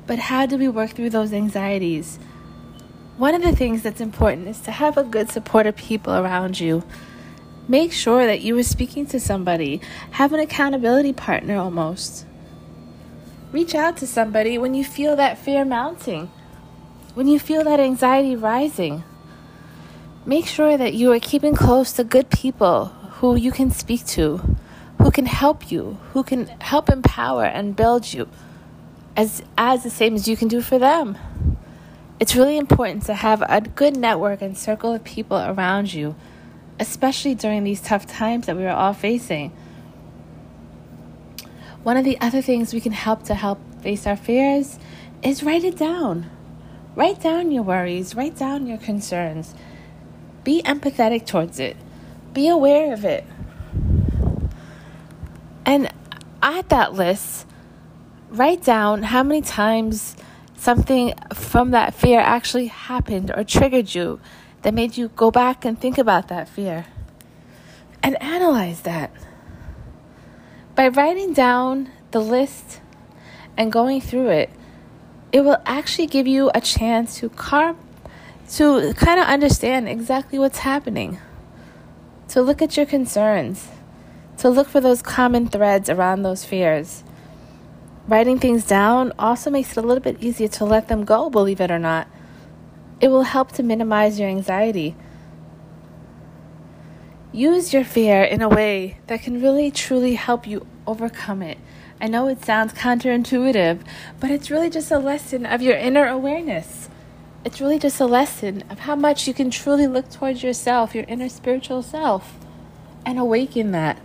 But 0.06 0.18
how 0.18 0.44
do 0.46 0.58
we 0.58 0.68
work 0.68 0.90
through 0.90 1.10
those 1.10 1.32
anxieties? 1.32 2.18
One 3.16 3.34
of 3.34 3.42
the 3.42 3.54
things 3.54 3.82
that's 3.82 4.00
important 4.00 4.48
is 4.48 4.60
to 4.62 4.70
have 4.70 4.96
a 4.96 5.04
good 5.04 5.30
support 5.30 5.66
of 5.66 5.76
people 5.76 6.14
around 6.14 6.58
you. 6.58 6.82
Make 7.68 7.92
sure 7.92 8.26
that 8.26 8.40
you 8.40 8.58
are 8.58 8.62
speaking 8.62 9.06
to 9.06 9.20
somebody. 9.20 9.80
Have 10.12 10.32
an 10.32 10.40
accountability 10.40 11.12
partner 11.12 11.56
almost. 11.56 12.26
Reach 13.52 13.74
out 13.74 13.96
to 13.98 14.06
somebody 14.06 14.58
when 14.58 14.74
you 14.74 14.84
feel 14.84 15.16
that 15.16 15.38
fear 15.38 15.64
mounting, 15.64 16.30
when 17.14 17.28
you 17.28 17.38
feel 17.38 17.64
that 17.64 17.80
anxiety 17.80 18.36
rising. 18.36 19.04
Make 20.26 20.46
sure 20.46 20.76
that 20.76 20.92
you 20.92 21.12
are 21.12 21.18
keeping 21.18 21.54
close 21.54 21.92
to 21.94 22.04
good 22.04 22.28
people 22.28 22.86
who 23.20 23.36
you 23.36 23.50
can 23.50 23.70
speak 23.70 24.04
to, 24.08 24.56
who 24.98 25.10
can 25.10 25.24
help 25.24 25.72
you, 25.72 25.98
who 26.12 26.22
can 26.22 26.46
help 26.60 26.90
empower 26.90 27.44
and 27.44 27.74
build 27.74 28.12
you 28.12 28.28
as, 29.16 29.42
as 29.56 29.82
the 29.82 29.90
same 29.90 30.14
as 30.14 30.28
you 30.28 30.36
can 30.36 30.46
do 30.48 30.60
for 30.60 30.78
them. 30.78 31.16
It's 32.18 32.36
really 32.36 32.58
important 32.58 33.04
to 33.04 33.14
have 33.14 33.42
a 33.48 33.62
good 33.62 33.96
network 33.96 34.42
and 34.42 34.56
circle 34.56 34.92
of 34.92 35.04
people 35.04 35.38
around 35.38 35.94
you, 35.94 36.14
especially 36.78 37.34
during 37.34 37.64
these 37.64 37.80
tough 37.80 38.06
times 38.06 38.44
that 38.44 38.58
we 38.58 38.66
are 38.66 38.76
all 38.76 38.92
facing. 38.92 39.52
One 41.82 41.96
of 41.96 42.04
the 42.04 42.20
other 42.20 42.42
things 42.42 42.74
we 42.74 42.82
can 42.82 42.92
help 42.92 43.22
to 43.24 43.34
help 43.34 43.58
face 43.80 44.06
our 44.06 44.16
fears 44.16 44.78
is 45.22 45.42
write 45.42 45.64
it 45.64 45.78
down. 45.78 46.30
Write 46.94 47.22
down 47.22 47.50
your 47.52 47.62
worries, 47.62 48.14
write 48.14 48.36
down 48.36 48.66
your 48.66 48.76
concerns. 48.76 49.54
Be 50.44 50.62
empathetic 50.62 51.26
towards 51.26 51.60
it, 51.60 51.76
be 52.32 52.48
aware 52.48 52.92
of 52.92 53.04
it. 53.04 53.24
And 55.66 55.92
add 56.42 56.68
that 56.70 56.94
list, 56.94 57.46
write 58.30 58.62
down 58.62 59.02
how 59.04 59.22
many 59.22 59.42
times 59.42 60.16
something 60.56 61.14
from 61.34 61.70
that 61.70 61.94
fear 61.94 62.20
actually 62.20 62.66
happened 62.66 63.30
or 63.30 63.44
triggered 63.44 63.94
you 63.94 64.20
that 64.62 64.74
made 64.74 64.96
you 64.96 65.08
go 65.08 65.30
back 65.30 65.64
and 65.64 65.80
think 65.80 65.98
about 65.98 66.28
that 66.28 66.48
fear 66.48 66.86
and 68.02 68.20
analyze 68.22 68.82
that. 68.82 69.10
By 70.74 70.88
writing 70.88 71.32
down 71.32 71.90
the 72.10 72.20
list 72.20 72.80
and 73.56 73.72
going 73.72 74.00
through 74.00 74.28
it, 74.28 74.50
it 75.32 75.42
will 75.42 75.62
actually 75.64 76.06
give 76.06 76.26
you 76.26 76.50
a 76.54 76.60
chance 76.60 77.18
to 77.18 77.28
car- 77.28 77.76
to 78.56 78.94
kind 78.94 79.20
of 79.20 79.26
understand 79.26 79.88
exactly 79.88 80.38
what's 80.38 80.58
happening. 80.58 81.18
To 82.28 82.42
look 82.42 82.62
at 82.62 82.76
your 82.76 82.86
concerns, 82.86 83.68
to 84.38 84.48
look 84.48 84.68
for 84.68 84.80
those 84.80 85.02
common 85.02 85.48
threads 85.48 85.88
around 85.88 86.22
those 86.22 86.44
fears 86.44 87.04
Writing 88.10 88.40
things 88.40 88.66
down 88.66 89.12
also 89.20 89.50
makes 89.50 89.70
it 89.70 89.84
a 89.84 89.86
little 89.86 90.02
bit 90.02 90.20
easier 90.20 90.48
to 90.48 90.64
let 90.64 90.88
them 90.88 91.04
go, 91.04 91.30
believe 91.30 91.60
it 91.60 91.70
or 91.70 91.78
not. 91.78 92.08
It 93.00 93.06
will 93.06 93.22
help 93.22 93.52
to 93.52 93.62
minimize 93.62 94.18
your 94.18 94.28
anxiety. 94.28 94.96
Use 97.30 97.72
your 97.72 97.84
fear 97.84 98.24
in 98.24 98.42
a 98.42 98.48
way 98.48 98.98
that 99.06 99.22
can 99.22 99.40
really 99.40 99.70
truly 99.70 100.16
help 100.16 100.44
you 100.44 100.66
overcome 100.88 101.40
it. 101.40 101.58
I 102.00 102.08
know 102.08 102.26
it 102.26 102.44
sounds 102.44 102.72
counterintuitive, 102.72 103.78
but 104.18 104.32
it's 104.32 104.50
really 104.50 104.70
just 104.70 104.90
a 104.90 104.98
lesson 104.98 105.46
of 105.46 105.62
your 105.62 105.76
inner 105.76 106.08
awareness. 106.08 106.89
It's 107.42 107.60
really 107.60 107.78
just 107.78 108.00
a 108.00 108.06
lesson 108.06 108.64
of 108.68 108.80
how 108.80 108.94
much 108.94 109.26
you 109.26 109.32
can 109.32 109.50
truly 109.50 109.86
look 109.86 110.10
towards 110.10 110.42
yourself, 110.42 110.94
your 110.94 111.04
inner 111.08 111.28
spiritual 111.28 111.82
self, 111.82 112.38
and 113.06 113.18
awaken 113.18 113.72
that. 113.72 113.98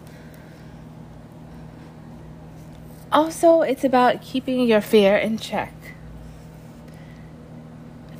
Also, 3.11 3.61
it's 3.61 3.83
about 3.83 4.21
keeping 4.21 4.67
your 4.67 4.81
fear 4.81 5.15
in 5.17 5.37
check. 5.37 5.73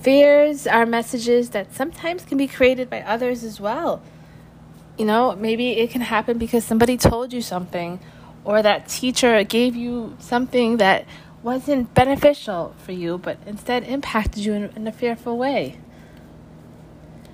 Fears 0.02 0.68
are 0.68 0.86
messages 0.86 1.50
that 1.52 1.74
sometimes 1.74 2.26
can 2.26 2.38
be 2.38 2.48
created 2.48 2.90
by 2.90 3.02
others 3.02 3.44
as 3.44 3.60
well. 3.60 4.02
You 4.98 5.06
know, 5.06 5.36
maybe 5.36 5.72
it 5.72 5.92
can 5.92 6.02
happen 6.02 6.38
because 6.38 6.64
somebody 6.64 6.98
told 6.98 7.34
you 7.34 7.42
something, 7.42 8.00
or 8.44 8.62
that 8.62 8.88
teacher 8.88 9.44
gave 9.44 9.76
you 9.76 10.16
something 10.20 10.78
that 10.78 11.06
wasn't 11.46 11.94
beneficial 11.94 12.74
for 12.80 12.92
you, 12.92 13.20
but 13.20 13.38
instead 13.46 13.84
impacted 13.84 14.44
you 14.44 14.54
in, 14.54 14.64
in 14.76 14.88
a 14.88 14.92
fearful 14.92 15.38
way. 15.38 15.78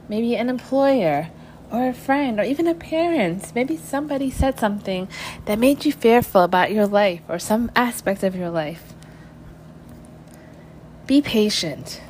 Maybe 0.09 0.35
an 0.35 0.49
employer 0.49 1.29
or 1.71 1.87
a 1.87 1.93
friend 1.93 2.37
or 2.37 2.43
even 2.43 2.67
a 2.67 2.75
parent. 2.75 3.55
Maybe 3.55 3.77
somebody 3.77 4.29
said 4.29 4.59
something 4.59 5.07
that 5.45 5.57
made 5.57 5.85
you 5.85 5.93
fearful 5.93 6.41
about 6.41 6.73
your 6.73 6.87
life 6.87 7.21
or 7.29 7.39
some 7.39 7.71
aspect 7.73 8.21
of 8.21 8.35
your 8.35 8.49
life. 8.49 8.93
Be 11.07 11.21
patient. 11.21 12.01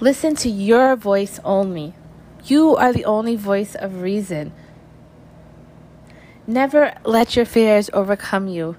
Listen 0.00 0.34
to 0.34 0.48
your 0.48 0.96
voice 0.96 1.38
only. 1.44 1.94
You 2.44 2.74
are 2.74 2.92
the 2.92 3.04
only 3.04 3.36
voice 3.36 3.76
of 3.76 4.02
reason. 4.02 4.52
Never 6.44 6.94
let 7.04 7.36
your 7.36 7.44
fears 7.44 7.88
overcome 7.92 8.48
you. 8.48 8.76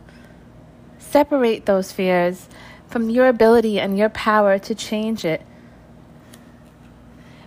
Separate 1.10 1.66
those 1.66 1.92
fears 1.92 2.48
from 2.88 3.10
your 3.10 3.28
ability 3.28 3.80
and 3.80 3.98
your 3.98 4.10
power 4.10 4.60
to 4.60 4.76
change 4.76 5.26
it. 5.26 5.42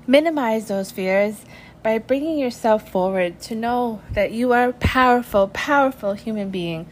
Minimize 0.04 0.66
those 0.66 0.90
fears 0.90 1.44
by 1.80 1.98
bringing 1.98 2.40
yourself 2.40 2.90
forward 2.90 3.40
to 3.42 3.54
know 3.54 4.02
that 4.14 4.32
you 4.32 4.52
are 4.52 4.70
a 4.70 4.72
powerful, 4.72 5.46
powerful 5.46 6.14
human 6.14 6.50
being 6.50 6.88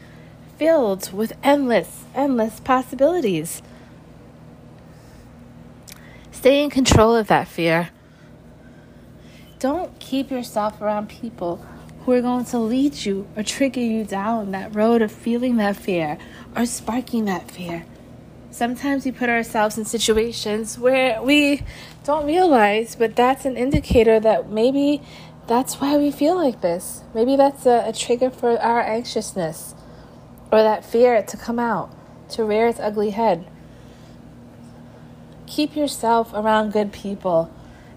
filled 0.58 1.12
with 1.12 1.32
endless, 1.42 2.04
endless 2.14 2.60
possibilities. 2.60 3.62
Stay 6.30 6.62
in 6.62 6.70
control 6.70 7.16
of 7.16 7.26
that 7.26 7.48
fear. 7.48 7.90
Don't 9.58 9.98
keep 9.98 10.30
yourself 10.30 10.80
around 10.80 11.08
people 11.08 11.66
who 12.04 12.12
are 12.12 12.20
going 12.20 12.44
to 12.46 12.58
lead 12.58 13.04
you 13.04 13.26
or 13.36 13.42
trigger 13.42 13.80
you 13.80 14.04
down 14.04 14.50
that 14.52 14.74
road 14.74 15.02
of 15.02 15.12
feeling 15.12 15.56
that 15.56 15.76
fear 15.76 16.18
or 16.56 16.66
sparking 16.66 17.26
that 17.26 17.50
fear 17.50 17.84
sometimes 18.50 19.04
we 19.04 19.12
put 19.12 19.28
ourselves 19.28 19.78
in 19.78 19.84
situations 19.84 20.78
where 20.78 21.22
we 21.22 21.62
don't 22.04 22.26
realize, 22.26 22.94
but 22.94 23.16
that's 23.16 23.44
an 23.44 23.56
indicator 23.56 24.20
that 24.20 24.50
maybe 24.50 25.00
that's 25.46 25.76
why 25.80 25.96
we 25.96 26.10
feel 26.10 26.36
like 26.36 26.60
this. 26.60 27.02
Maybe 27.14 27.36
that's 27.36 27.66
a, 27.66 27.84
a 27.86 27.92
trigger 27.92 28.30
for 28.30 28.58
our 28.60 28.80
anxiousness 28.80 29.74
or 30.52 30.62
that 30.62 30.84
fear 30.84 31.22
to 31.22 31.36
come 31.36 31.58
out, 31.58 31.90
to 32.30 32.44
rear 32.44 32.66
its 32.66 32.80
ugly 32.80 33.10
head. 33.10 33.46
Keep 35.46 35.76
yourself 35.76 36.32
around 36.34 36.72
good 36.72 36.92
people 36.92 37.52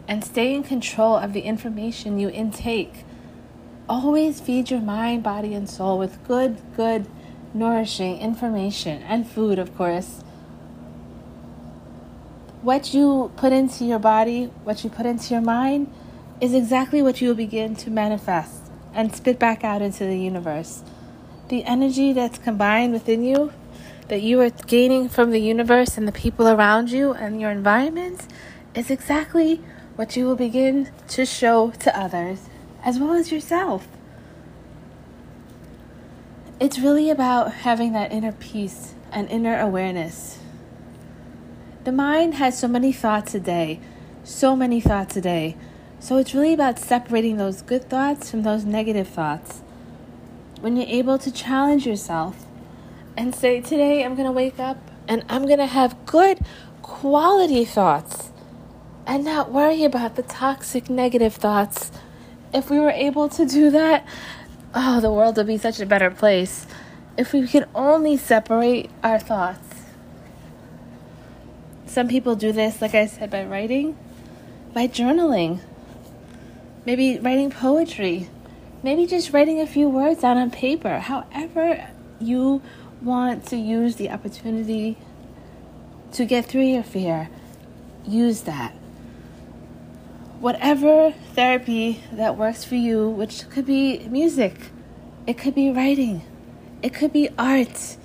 and 0.07 0.23
stay 0.23 0.53
in 0.53 0.63
control 0.63 1.15
of 1.15 1.33
the 1.33 1.41
information 1.41 2.19
you 2.19 2.29
intake. 2.29 3.05
Always 3.89 4.39
feed 4.39 4.71
your 4.71 4.79
mind, 4.79 5.23
body, 5.23 5.53
and 5.53 5.69
soul 5.69 5.99
with 5.99 6.25
good, 6.25 6.57
good, 6.77 7.05
nourishing 7.53 8.17
information 8.19 9.03
and 9.03 9.27
food, 9.27 9.59
of 9.59 9.75
course. 9.75 10.23
What 12.61 12.93
you 12.93 13.31
put 13.35 13.51
into 13.51 13.83
your 13.83 13.99
body, 13.99 14.45
what 14.63 14.85
you 14.85 14.89
put 14.89 15.05
into 15.05 15.33
your 15.33 15.41
mind, 15.41 15.91
is 16.39 16.53
exactly 16.53 17.01
what 17.01 17.19
you 17.19 17.27
will 17.27 17.35
begin 17.35 17.75
to 17.75 17.89
manifest 17.89 18.61
and 18.93 19.13
spit 19.13 19.37
back 19.37 19.65
out 19.65 19.81
into 19.81 20.05
the 20.05 20.17
universe. 20.17 20.81
The 21.49 21.65
energy 21.65 22.13
that's 22.13 22.37
combined 22.37 22.93
within 22.93 23.21
you, 23.25 23.51
that 24.07 24.21
you 24.21 24.39
are 24.39 24.49
gaining 24.49 25.09
from 25.09 25.31
the 25.31 25.41
universe 25.41 25.97
and 25.97 26.07
the 26.07 26.13
people 26.13 26.47
around 26.47 26.89
you 26.89 27.11
and 27.11 27.41
your 27.41 27.51
environment, 27.51 28.27
is 28.75 28.89
exactly 28.89 29.59
what 29.97 30.15
you 30.15 30.25
will 30.25 30.37
begin 30.37 30.89
to 31.09 31.25
show 31.25 31.71
to 31.71 31.99
others 31.99 32.47
as 32.83 32.99
well 32.99 33.13
as 33.13 33.31
yourself. 33.31 33.87
It's 36.59 36.79
really 36.79 37.09
about 37.09 37.53
having 37.53 37.93
that 37.93 38.11
inner 38.11 38.31
peace 38.31 38.93
and 39.11 39.29
inner 39.29 39.59
awareness. 39.59 40.39
The 41.83 41.91
mind 41.91 42.35
has 42.35 42.57
so 42.57 42.67
many 42.67 42.91
thoughts 42.91 43.35
a 43.35 43.39
day, 43.39 43.79
so 44.23 44.55
many 44.55 44.79
thoughts 44.79 45.17
a 45.17 45.21
day. 45.21 45.57
So 45.99 46.17
it's 46.17 46.33
really 46.33 46.53
about 46.53 46.79
separating 46.79 47.37
those 47.37 47.61
good 47.61 47.89
thoughts 47.89 48.31
from 48.31 48.43
those 48.43 48.65
negative 48.65 49.07
thoughts. 49.07 49.61
When 50.61 50.77
you're 50.77 50.87
able 50.87 51.17
to 51.17 51.31
challenge 51.31 51.85
yourself 51.85 52.45
and 53.17 53.35
say, 53.35 53.61
Today 53.61 54.03
I'm 54.03 54.15
going 54.15 54.25
to 54.25 54.31
wake 54.31 54.59
up 54.59 54.77
and 55.07 55.25
I'm 55.29 55.45
going 55.45 55.59
to 55.59 55.65
have 55.65 56.05
good 56.05 56.39
quality 56.81 57.65
thoughts 57.65 58.31
and 59.05 59.25
not 59.25 59.51
worry 59.51 59.83
about 59.83 60.15
the 60.15 60.23
toxic 60.23 60.89
negative 60.89 61.35
thoughts. 61.35 61.91
If 62.53 62.69
we 62.69 62.79
were 62.79 62.91
able 62.91 63.29
to 63.29 63.45
do 63.45 63.71
that, 63.71 64.05
oh, 64.75 65.01
the 65.01 65.11
world 65.11 65.37
would 65.37 65.47
be 65.47 65.57
such 65.57 65.79
a 65.79 65.85
better 65.87 66.11
place. 66.11 66.67
If 67.17 67.33
we 67.33 67.47
could 67.47 67.67
only 67.73 68.15
separate 68.15 68.91
our 69.03 69.19
thoughts. 69.19 69.67
Some 71.87 72.07
people 72.07 72.35
do 72.35 72.51
this, 72.51 72.81
like 72.81 72.93
I 72.93 73.07
said, 73.07 73.31
by 73.31 73.43
writing, 73.43 73.97
by 74.73 74.87
journaling, 74.87 75.61
maybe 76.85 77.19
writing 77.19 77.49
poetry, 77.49 78.29
maybe 78.83 79.07
just 79.07 79.33
writing 79.33 79.59
a 79.59 79.67
few 79.67 79.89
words 79.89 80.23
out 80.23 80.37
on 80.37 80.51
paper. 80.51 80.99
However, 80.99 81.87
you 82.19 82.61
want 83.01 83.47
to 83.47 83.57
use 83.57 83.95
the 83.95 84.09
opportunity 84.09 84.97
to 86.13 86.25
get 86.25 86.45
through 86.45 86.61
your 86.61 86.83
fear, 86.83 87.29
use 88.05 88.41
that 88.41 88.73
whatever 90.43 91.09
therapy 91.33 92.03
that 92.11 92.37
works 92.37 92.65
for 92.65 92.75
you, 92.75 93.07
which 93.07 93.49
could 93.49 93.65
be 93.65 93.99
music, 94.09 94.53
it 95.25 95.37
could 95.37 95.55
be 95.55 95.71
writing, 95.71 96.21
it 96.81 96.93
could 96.93 97.13
be 97.13 97.29
art, 97.39 97.95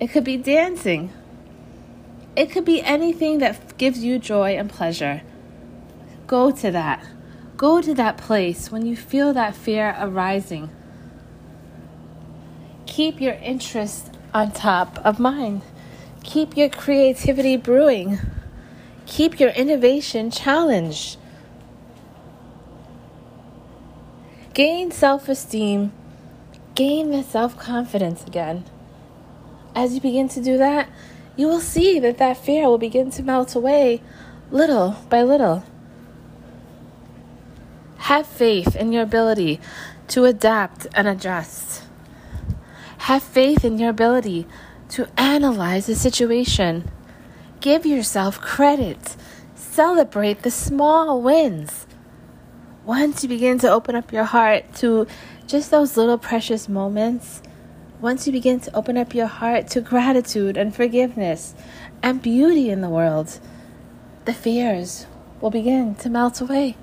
it 0.00 0.06
could 0.06 0.24
be 0.24 0.38
dancing, 0.38 1.12
it 2.34 2.50
could 2.50 2.64
be 2.64 2.80
anything 2.80 3.36
that 3.36 3.76
gives 3.76 4.02
you 4.02 4.18
joy 4.18 4.56
and 4.56 4.70
pleasure. 4.70 5.20
Go 6.26 6.50
to 6.52 6.70
that. 6.70 7.04
Go 7.58 7.82
to 7.82 7.92
that 7.92 8.16
place 8.16 8.70
when 8.72 8.86
you 8.86 8.96
feel 8.96 9.34
that 9.34 9.54
fear 9.54 9.94
arising. 10.00 10.70
Keep 12.86 13.20
your 13.20 13.34
interest 13.34 14.14
on 14.32 14.52
top 14.52 14.96
of 15.04 15.18
mind. 15.18 15.60
Keep 16.24 16.56
your 16.56 16.70
creativity 16.70 17.58
brewing. 17.58 18.18
Keep 19.04 19.38
your 19.38 19.50
innovation 19.50 20.30
challenged. 20.30 21.18
Gain 24.58 24.90
self 24.90 25.28
esteem, 25.28 25.92
gain 26.74 27.12
the 27.12 27.22
self 27.22 27.56
confidence 27.56 28.24
again. 28.24 28.64
As 29.72 29.94
you 29.94 30.00
begin 30.00 30.28
to 30.30 30.42
do 30.42 30.58
that, 30.58 30.88
you 31.36 31.46
will 31.46 31.60
see 31.60 32.00
that 32.00 32.18
that 32.18 32.38
fear 32.38 32.66
will 32.66 32.76
begin 32.76 33.08
to 33.12 33.22
melt 33.22 33.54
away 33.54 34.02
little 34.50 34.96
by 35.08 35.22
little. 35.22 35.62
Have 37.98 38.26
faith 38.26 38.74
in 38.74 38.90
your 38.90 39.04
ability 39.04 39.60
to 40.08 40.24
adapt 40.24 40.88
and 40.92 41.06
adjust. 41.06 41.84
Have 43.06 43.22
faith 43.22 43.64
in 43.64 43.78
your 43.78 43.90
ability 43.90 44.44
to 44.88 45.08
analyze 45.16 45.86
the 45.86 45.94
situation. 45.94 46.90
Give 47.60 47.86
yourself 47.86 48.40
credit. 48.40 49.14
Celebrate 49.54 50.42
the 50.42 50.50
small 50.50 51.22
wins 51.22 51.86
once 52.88 53.22
you 53.22 53.28
begin 53.28 53.58
to 53.58 53.70
open 53.70 53.94
up 53.94 54.14
your 54.14 54.24
heart 54.24 54.64
to 54.74 55.06
just 55.46 55.70
those 55.70 55.98
little 55.98 56.16
precious 56.16 56.70
moments, 56.70 57.42
once 58.00 58.26
you 58.26 58.32
begin 58.32 58.58
to 58.58 58.74
open 58.74 58.96
up 58.96 59.14
your 59.14 59.26
heart 59.26 59.68
to 59.68 59.78
gratitude 59.78 60.56
and 60.56 60.74
forgiveness 60.74 61.54
and 62.02 62.22
beauty 62.22 62.70
in 62.70 62.80
the 62.80 62.88
world, 62.88 63.38
the 64.24 64.32
fears 64.32 65.06
will 65.38 65.50
begin 65.50 65.94
to 65.96 66.08
melt 66.08 66.40
away. 66.40 66.74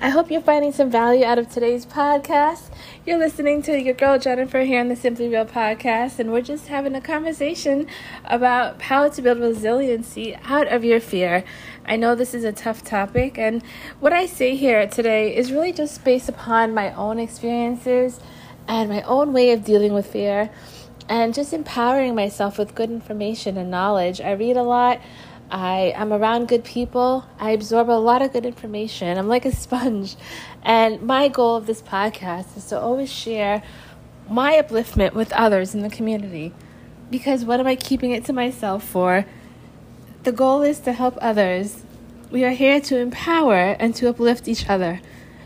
I 0.00 0.10
hope 0.10 0.30
you're 0.30 0.42
finding 0.42 0.72
some 0.72 0.90
value 0.90 1.24
out 1.24 1.38
of 1.38 1.48
today's 1.48 1.86
podcast. 1.86 2.70
You're 3.06 3.16
listening 3.16 3.62
to 3.62 3.80
your 3.80 3.94
girl 3.94 4.18
Jennifer 4.18 4.60
here 4.60 4.80
on 4.80 4.88
the 4.88 4.96
Simply 4.96 5.28
Real 5.28 5.46
podcast, 5.46 6.18
and 6.18 6.30
we're 6.30 6.42
just 6.42 6.66
having 6.66 6.94
a 6.94 7.00
conversation 7.00 7.86
about 8.24 8.82
how 8.82 9.08
to 9.08 9.22
build 9.22 9.38
resiliency 9.38 10.36
out 10.44 10.68
of 10.68 10.84
your 10.84 11.00
fear. 11.00 11.44
I 11.86 11.96
know 11.96 12.14
this 12.14 12.32
is 12.32 12.44
a 12.44 12.52
tough 12.52 12.82
topic, 12.82 13.38
and 13.38 13.62
what 14.00 14.12
I 14.12 14.24
say 14.26 14.56
here 14.56 14.86
today 14.86 15.36
is 15.36 15.52
really 15.52 15.72
just 15.72 16.02
based 16.02 16.28
upon 16.28 16.72
my 16.72 16.94
own 16.94 17.18
experiences 17.18 18.20
and 18.66 18.88
my 18.88 19.02
own 19.02 19.32
way 19.32 19.52
of 19.52 19.64
dealing 19.64 19.92
with 19.92 20.06
fear 20.06 20.50
and 21.08 21.34
just 21.34 21.52
empowering 21.52 22.14
myself 22.14 22.58
with 22.58 22.74
good 22.74 22.90
information 22.90 23.58
and 23.58 23.70
knowledge. 23.70 24.20
I 24.20 24.32
read 24.32 24.56
a 24.56 24.62
lot. 24.62 25.00
I 25.50 25.92
am 25.94 26.12
around 26.12 26.48
good 26.48 26.64
people. 26.64 27.26
I 27.38 27.50
absorb 27.50 27.90
a 27.90 27.92
lot 27.92 28.22
of 28.22 28.32
good 28.32 28.46
information. 28.46 29.18
I'm 29.18 29.28
like 29.28 29.44
a 29.44 29.52
sponge. 29.54 30.16
And 30.62 31.02
my 31.02 31.28
goal 31.28 31.56
of 31.56 31.66
this 31.66 31.82
podcast 31.82 32.56
is 32.56 32.64
to 32.66 32.80
always 32.80 33.12
share 33.12 33.62
my 34.28 34.54
upliftment 34.54 35.12
with 35.12 35.32
others 35.34 35.74
in 35.74 35.82
the 35.82 35.90
community. 35.90 36.54
Because 37.10 37.44
what 37.44 37.60
am 37.60 37.66
I 37.66 37.76
keeping 37.76 38.12
it 38.12 38.24
to 38.24 38.32
myself 38.32 38.82
for? 38.82 39.26
The 40.24 40.32
goal 40.32 40.62
is 40.62 40.80
to 40.80 40.94
help 40.94 41.18
others. 41.20 41.82
We 42.30 42.44
are 42.44 42.50
here 42.50 42.80
to 42.80 42.96
empower 42.96 43.76
and 43.78 43.94
to 43.96 44.08
uplift 44.08 44.48
each 44.48 44.70
other. 44.70 45.02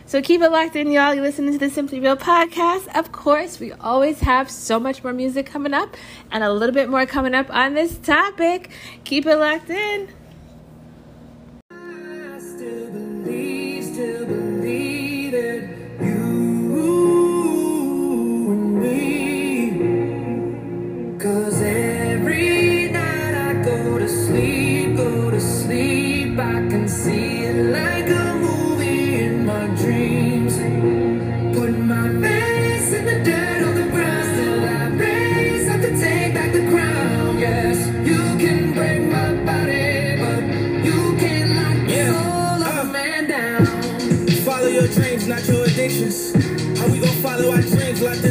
So 0.06 0.22
keep 0.22 0.40
it 0.40 0.52
locked 0.52 0.76
in, 0.76 0.92
y'all. 0.92 1.12
You're 1.12 1.24
listening 1.24 1.52
to 1.52 1.58
the 1.58 1.68
Simply 1.68 1.98
Real 1.98 2.16
podcast. 2.16 2.86
Of 2.96 3.10
course, 3.10 3.58
we 3.58 3.72
always 3.72 4.20
have 4.20 4.48
so 4.48 4.78
much 4.78 5.02
more 5.02 5.12
music 5.12 5.46
coming 5.46 5.74
up 5.74 5.96
and 6.30 6.44
a 6.44 6.52
little 6.52 6.72
bit 6.72 6.88
more 6.88 7.06
coming 7.06 7.34
up 7.34 7.50
on 7.50 7.74
this 7.74 7.98
topic. 7.98 8.70
Keep 9.02 9.26
it 9.26 9.36
locked 9.36 9.68
in. 9.68 10.10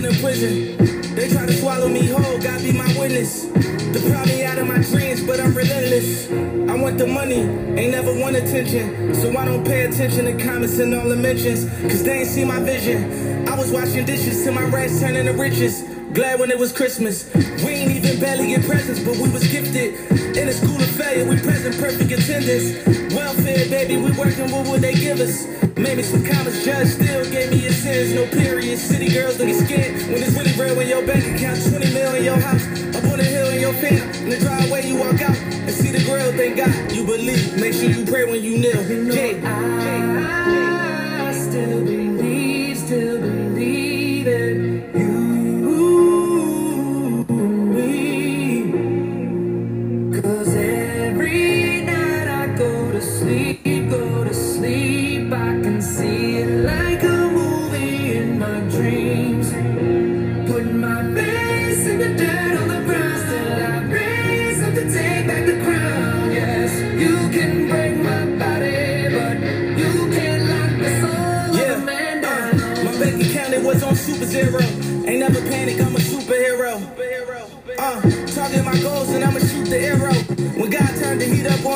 They 0.09 1.27
try 1.29 1.45
to 1.45 1.53
swallow 1.53 1.89
me 1.89 2.05
whole, 2.07 2.39
God 2.39 2.61
be 2.63 2.71
my 2.71 2.87
witness. 2.97 3.47
Pry 3.47 4.25
me 4.25 4.43
out 4.45 4.57
of 4.57 4.67
my 4.67 4.81
dreams, 4.81 5.21
but 5.25 5.39
I'm 5.39 5.53
relentless. 5.53 6.27
I 6.77 6.79
want 6.79 6.99
the 6.99 7.07
money, 7.07 7.41
ain't 7.81 7.91
never 7.91 8.13
want 8.13 8.35
attention. 8.35 9.15
So 9.15 9.35
I 9.35 9.45
don't 9.45 9.65
pay 9.65 9.85
attention 9.85 10.25
to 10.25 10.45
comments 10.45 10.77
and 10.77 10.93
all 10.93 11.09
the 11.09 11.15
mentions. 11.15 11.65
Cause 11.81 12.03
they 12.03 12.19
ain't 12.19 12.27
see 12.27 12.45
my 12.45 12.59
vision. 12.59 13.47
I 13.47 13.57
was 13.57 13.71
washing 13.71 14.05
dishes 14.05 14.43
till 14.43 14.53
my 14.53 14.63
rats 14.65 14.99
turning 14.99 15.25
to 15.25 15.33
riches. 15.33 15.81
Glad 16.13 16.39
when 16.39 16.51
it 16.51 16.59
was 16.59 16.71
Christmas. 16.71 17.33
We 17.65 17.81
ain't 17.81 17.91
even 17.93 18.19
barely 18.19 18.49
get 18.49 18.63
presents, 18.63 18.99
but 18.99 19.17
we 19.17 19.27
was 19.27 19.47
gifted. 19.51 19.95
In 20.37 20.47
a 20.47 20.53
school 20.53 20.77
of 20.77 20.91
failure, 20.91 21.25
we 21.27 21.41
present 21.41 21.79
perfect 21.79 22.11
attendance. 22.11 22.77
Welfare, 23.11 23.65
baby, 23.69 23.97
we 23.97 24.11
working, 24.11 24.51
what 24.51 24.67
would 24.67 24.81
they 24.81 24.93
give 24.93 25.19
us? 25.19 25.47
Maybe 25.77 26.03
some 26.03 26.23
comments, 26.23 26.63
judge 26.63 26.89
still 26.89 27.25
gave 27.31 27.49
me 27.49 27.65
a 27.65 27.73
sentence, 27.73 28.13
no 28.13 28.27
period. 28.39 28.77
City 28.77 29.09
girls 29.11 29.39
looking 29.39 29.65
scared 29.65 29.95
when 30.13 30.21
it's 30.21 30.37
really 30.37 30.53
real 30.53 30.77
when 30.77 30.87
your 30.87 31.03
bank 31.07 31.25
account 31.25 31.57
20 31.57 31.91
mil 31.91 32.13
in 32.13 32.23
your 32.23 32.39
house. 32.39 32.67
Up 32.95 33.03
on 33.09 33.17
the 33.17 33.25
hill 33.25 33.49
in 33.49 33.61
your 33.61 33.73
fam, 33.73 34.07
in 34.21 34.29
the 34.29 34.37
driveway 34.37 34.87
you 34.87 34.95
walk 34.95 35.19
out 35.21 35.46
and 35.67 35.75
see 35.75 35.91
the 35.91 36.03
grill, 36.05 36.31
thank 36.33 36.57
God 36.57 36.91
you 36.91 37.03
believe. 37.03 37.59
Make 37.59 37.73
sure 37.73 37.89
you 37.89 38.05
pray 38.05 38.25
when 38.25 38.41
you 38.43 38.57
kneel. 38.57 38.83
You 38.89 39.03
know 39.03 39.13
I, 39.43 39.53
I. 41.93 41.96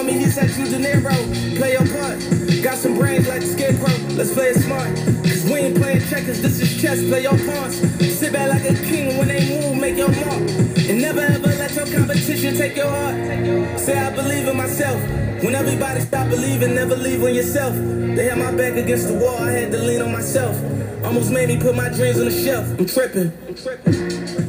me, 0.04 0.14
he 0.14 0.26
said, 0.26 0.50
you 0.52 0.66
De 0.66 0.78
Niro. 0.78 1.58
Play 1.58 1.74
your 1.74 1.88
part. 1.88 2.18
Got 2.64 2.78
some 2.78 2.98
brains 2.98 3.28
like 3.28 3.42
the 3.42 3.48
scarecrow. 3.48 3.94
Let's 4.16 4.34
play 4.34 4.50
it 4.50 4.62
smart. 4.62 4.96
Cause 5.26 5.44
we 5.46 5.56
ain't 5.56 5.78
playing 5.78 6.02
checkers, 6.08 6.42
this 6.42 6.60
is 6.62 6.82
chess. 6.82 7.00
Play 7.08 7.24
your 7.24 7.38
pawns. 7.38 7.76
Sit 8.18 8.34
back 8.34 8.50
like 8.50 8.64
a 8.64 8.76
king 8.86 9.18
when 9.18 9.28
they 9.28 9.42
move, 9.50 9.80
make 9.80 9.98
your 9.98 10.10
mark. 10.10 10.42
And 10.90 11.02
never 11.02 11.22
ever 11.22 11.48
let 11.48 11.74
your 11.76 11.88
competition 11.88 12.56
take 12.56 12.76
your 12.76 12.90
heart. 12.90 13.80
Say 13.80 13.98
I 13.98 14.10
believe 14.16 14.48
in 14.48 14.58
myself. 14.58 15.02
When 15.44 15.56
everybody 15.56 16.02
stop 16.02 16.30
believing, 16.30 16.76
never 16.76 16.96
leave 16.96 17.24
on 17.24 17.34
yourself. 17.34 17.74
They 17.76 18.26
had 18.26 18.38
my 18.38 18.52
back 18.52 18.74
against 18.74 19.08
the 19.08 19.16
wall, 19.16 19.38
I 19.38 19.52
had 19.52 19.72
to 19.72 19.80
lean 19.80 20.02
on 20.02 20.12
myself. 20.12 20.56
Almost 21.04 21.32
made 21.32 21.50
me 21.50 21.58
put 21.58 21.76
my 21.76 21.90
dreams 21.90 22.20
on 22.20 22.26
the 22.26 22.32
shelf. 22.32 22.68
I'm 22.80 22.86
tripping. 22.86 23.32
I'm 23.48 23.56
tripping. 23.56 24.40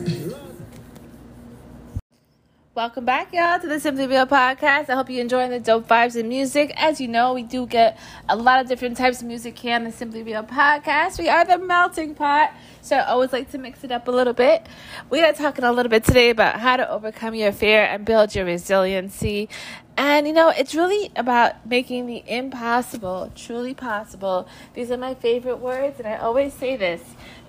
Welcome 2.74 3.04
back, 3.04 3.35
y'all, 3.35 3.61
to 3.61 3.66
the 3.66 3.78
Simply 3.78 4.06
Real 4.06 4.26
podcast. 4.26 4.88
I 4.88 4.94
hope 4.94 5.11
you're 5.11 5.20
enjoying 5.20 5.50
the 5.50 5.61
dope 5.61 5.87
vibes 5.87 6.18
and 6.18 6.26
music. 6.26 6.72
As 6.78 7.02
you 7.02 7.06
know, 7.06 7.35
we 7.35 7.42
do 7.42 7.66
get 7.66 7.98
a 8.30 8.35
lot 8.35 8.62
of 8.62 8.66
different 8.66 8.96
types 8.96 9.20
of 9.20 9.28
music 9.28 9.58
here 9.58 9.74
on 9.74 9.85
the 9.85 9.92
Simply 9.92 10.22
Real 10.22 10.42
podcast. 10.42 11.18
We 11.18 11.28
are 11.28 11.44
the 11.44 11.58
melting 11.58 12.14
pot, 12.14 12.54
so 12.80 12.96
I 12.96 13.08
always 13.08 13.30
like 13.30 13.50
to 13.50 13.58
mix 13.58 13.85
it 13.85 13.92
up 13.92 14.08
a 14.08 14.11
little 14.11 14.32
bit. 14.32 14.66
We 15.11 15.20
are 15.22 15.35
talking 15.35 15.66
a 15.66 15.70
little 15.70 15.90
bit 15.90 16.02
today 16.02 16.30
about 16.30 16.61
how 16.61 16.78
to 16.78 16.90
overcome 16.90 17.35
your 17.35 17.52
fear 17.52 17.82
and 17.85 18.06
build 18.06 18.35
your 18.35 18.46
resiliency. 18.46 19.50
And 19.98 20.26
you 20.26 20.32
know, 20.32 20.48
it's 20.48 20.74
really 20.74 21.12
about 21.14 21.66
making 21.66 22.06
the 22.06 22.24
impossible 22.26 23.32
truly 23.37 23.74
possible. 23.74 24.48
These 24.72 24.90
are 24.90 24.96
my 24.96 25.14
favorite 25.14 25.58
words, 25.58 25.98
and 25.98 26.08
I 26.08 26.16
always 26.16 26.54
say 26.54 26.76
this. 26.76 27.02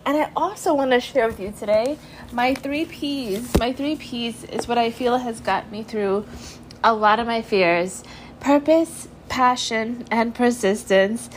And 0.06 0.18
I 0.18 0.30
also 0.36 0.74
want 0.74 0.92
to 0.92 1.00
share 1.00 1.28
with 1.28 1.40
you 1.40 1.54
today 1.58 1.98
my 2.34 2.54
three 2.54 2.86
P's. 2.86 3.58
My 3.58 3.72
three 3.72 3.96
P's 3.96 4.44
is 4.44 4.68
what 4.68 4.78
I 4.78 4.92
feel 4.92 5.18
has 5.18 5.40
got 5.40 5.72
me 5.72 5.84
through 5.84 6.26
a 6.84 6.94
lot 6.94 7.20
of 7.20 7.28
my 7.28 7.42
fears 7.42 8.04
purpose, 8.42 9.08
passion, 9.30 10.06
and 10.12 10.36
persistence. 10.36 11.30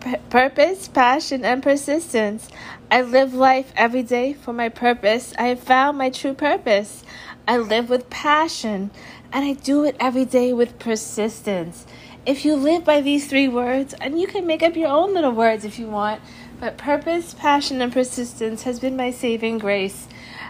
P- 0.00 0.16
purpose, 0.28 0.88
passion, 0.88 1.44
and 1.44 1.62
persistence. 1.62 2.48
I 2.90 3.02
live 3.02 3.34
life 3.34 3.72
every 3.76 4.02
day 4.02 4.32
for 4.32 4.52
my 4.52 4.68
purpose. 4.68 5.32
I 5.38 5.48
have 5.48 5.60
found 5.60 5.96
my 5.98 6.10
true 6.10 6.34
purpose. 6.34 7.04
I 7.46 7.58
live 7.58 7.88
with 7.88 8.10
passion, 8.10 8.90
and 9.32 9.44
I 9.44 9.52
do 9.52 9.84
it 9.84 9.96
every 10.00 10.24
day 10.24 10.52
with 10.52 10.78
persistence. 10.80 11.86
If 12.26 12.44
you 12.44 12.56
live 12.56 12.84
by 12.84 13.00
these 13.00 13.28
three 13.28 13.48
words, 13.48 13.94
and 14.00 14.20
you 14.20 14.26
can 14.26 14.46
make 14.46 14.62
up 14.62 14.74
your 14.74 14.88
own 14.88 15.14
little 15.14 15.32
words 15.32 15.64
if 15.64 15.78
you 15.78 15.86
want, 15.86 16.20
but 16.60 16.76
purpose, 16.76 17.32
passion, 17.32 17.80
and 17.80 17.90
persistence 17.90 18.64
has 18.64 18.78
been 18.78 18.94
my 18.94 19.10
saving 19.10 19.56
grace. 19.56 20.06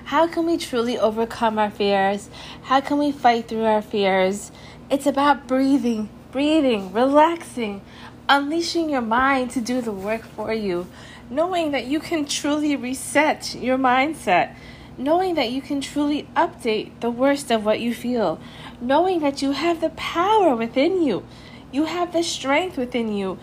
How 0.06 0.26
can 0.26 0.44
we 0.44 0.58
truly 0.58 0.98
overcome 0.98 1.56
our 1.56 1.70
fears? 1.70 2.28
How 2.62 2.80
can 2.80 2.98
we 2.98 3.12
fight 3.12 3.46
through 3.46 3.64
our 3.64 3.80
fears? 3.80 4.50
It's 4.90 5.06
about 5.06 5.46
breathing, 5.46 6.08
breathing, 6.32 6.92
relaxing, 6.92 7.80
unleashing 8.28 8.90
your 8.90 9.02
mind 9.02 9.52
to 9.52 9.60
do 9.60 9.80
the 9.80 9.92
work 9.92 10.24
for 10.24 10.52
you, 10.52 10.88
knowing 11.30 11.70
that 11.70 11.86
you 11.86 12.00
can 12.00 12.24
truly 12.24 12.74
reset 12.74 13.54
your 13.54 13.78
mindset, 13.78 14.56
knowing 14.98 15.36
that 15.36 15.52
you 15.52 15.62
can 15.62 15.80
truly 15.80 16.28
update 16.34 16.90
the 16.98 17.10
worst 17.10 17.52
of 17.52 17.64
what 17.64 17.78
you 17.78 17.94
feel, 17.94 18.40
knowing 18.80 19.20
that 19.20 19.42
you 19.42 19.52
have 19.52 19.80
the 19.80 19.90
power 19.90 20.56
within 20.56 21.04
you, 21.04 21.24
you 21.70 21.84
have 21.84 22.12
the 22.12 22.24
strength 22.24 22.76
within 22.76 23.12
you. 23.12 23.38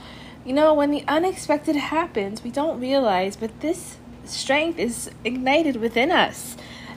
You 0.48 0.54
know, 0.54 0.74
when 0.74 0.92
the 0.92 1.04
unexpected 1.10 1.76
happens, 1.76 2.42
we 2.42 2.52
don't 2.52 2.80
realize, 2.80 3.36
but 3.36 3.60
this 3.60 3.98
strength 4.24 4.80
is 4.80 5.12
ignited 5.26 5.76
within 5.76 6.10
us. 6.10 6.56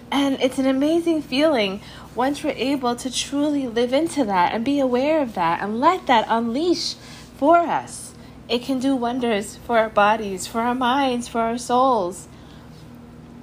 And 0.08 0.40
it's 0.40 0.60
an 0.60 0.68
amazing 0.68 1.22
feeling 1.22 1.80
once 2.14 2.44
we're 2.44 2.50
able 2.50 2.94
to 2.94 3.12
truly 3.12 3.66
live 3.66 3.92
into 3.92 4.24
that 4.24 4.54
and 4.54 4.64
be 4.64 4.78
aware 4.78 5.20
of 5.20 5.34
that 5.34 5.60
and 5.60 5.80
let 5.80 6.06
that 6.06 6.26
unleash 6.28 6.94
for 7.38 7.56
us. 7.56 8.14
It 8.48 8.62
can 8.62 8.78
do 8.78 8.94
wonders 8.94 9.56
for 9.56 9.78
our 9.78 9.90
bodies, 9.90 10.46
for 10.46 10.60
our 10.60 10.76
minds, 10.76 11.26
for 11.26 11.40
our 11.40 11.58
souls. 11.58 12.28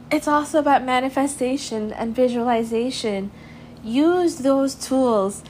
It's 0.10 0.28
also 0.28 0.60
about 0.60 0.86
manifestation 0.86 1.92
and 1.92 2.16
visualization. 2.16 3.30
Use 3.84 4.38
those 4.38 4.74
tools 4.74 5.44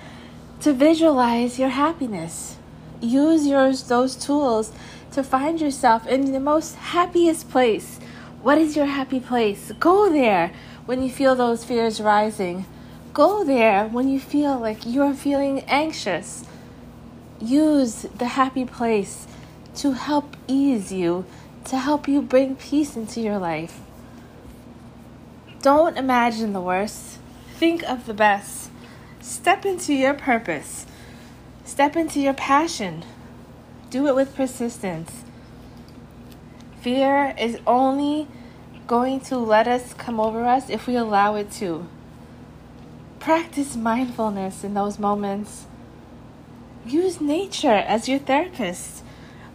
to 0.61 0.73
visualize 0.73 1.59
your 1.59 1.69
happiness 1.69 2.56
use 3.01 3.47
yours 3.47 3.83
those 3.83 4.15
tools 4.15 4.71
to 5.11 5.23
find 5.23 5.59
yourself 5.59 6.07
in 6.07 6.31
the 6.31 6.39
most 6.39 6.75
happiest 6.75 7.49
place. 7.49 7.99
What 8.41 8.57
is 8.57 8.75
your 8.75 8.85
happy 8.85 9.19
place? 9.19 9.71
Go 9.79 10.11
there 10.11 10.51
when 10.85 11.01
you 11.01 11.09
feel 11.09 11.35
those 11.35 11.63
fears 11.63 11.99
rising. 11.99 12.65
Go 13.13 13.43
there 13.43 13.87
when 13.87 14.07
you 14.07 14.19
feel 14.19 14.59
like 14.59 14.85
you're 14.85 15.13
feeling 15.13 15.61
anxious. 15.61 16.45
Use 17.39 18.03
the 18.17 18.27
happy 18.27 18.65
place 18.65 19.27
to 19.75 19.93
help 19.93 20.35
ease 20.47 20.91
you, 20.91 21.25
to 21.65 21.77
help 21.77 22.07
you 22.07 22.21
bring 22.21 22.55
peace 22.55 22.95
into 22.95 23.21
your 23.21 23.37
life. 23.37 23.79
Don't 25.61 25.97
imagine 25.97 26.53
the 26.53 26.61
worst. 26.61 27.17
Think 27.55 27.83
of 27.83 28.05
the 28.05 28.13
best. 28.13 28.69
Step 29.19 29.65
into 29.65 29.93
your 29.93 30.13
purpose. 30.13 30.85
Step 31.77 31.95
into 31.95 32.19
your 32.19 32.33
passion. 32.33 33.05
Do 33.91 34.07
it 34.07 34.15
with 34.15 34.35
persistence. 34.35 35.23
Fear 36.81 37.35
is 37.37 37.59
only 37.67 38.27
going 38.87 39.19
to 39.19 39.37
let 39.37 39.67
us 39.67 39.93
come 39.93 40.19
over 40.19 40.43
us 40.43 40.71
if 40.71 40.87
we 40.87 40.95
allow 40.95 41.35
it 41.35 41.51
to. 41.51 41.87
Practice 43.19 43.75
mindfulness 43.75 44.63
in 44.63 44.73
those 44.73 44.97
moments. 44.97 45.67
Use 46.83 47.21
nature 47.21 47.69
as 47.69 48.09
your 48.09 48.17
therapist. 48.17 49.03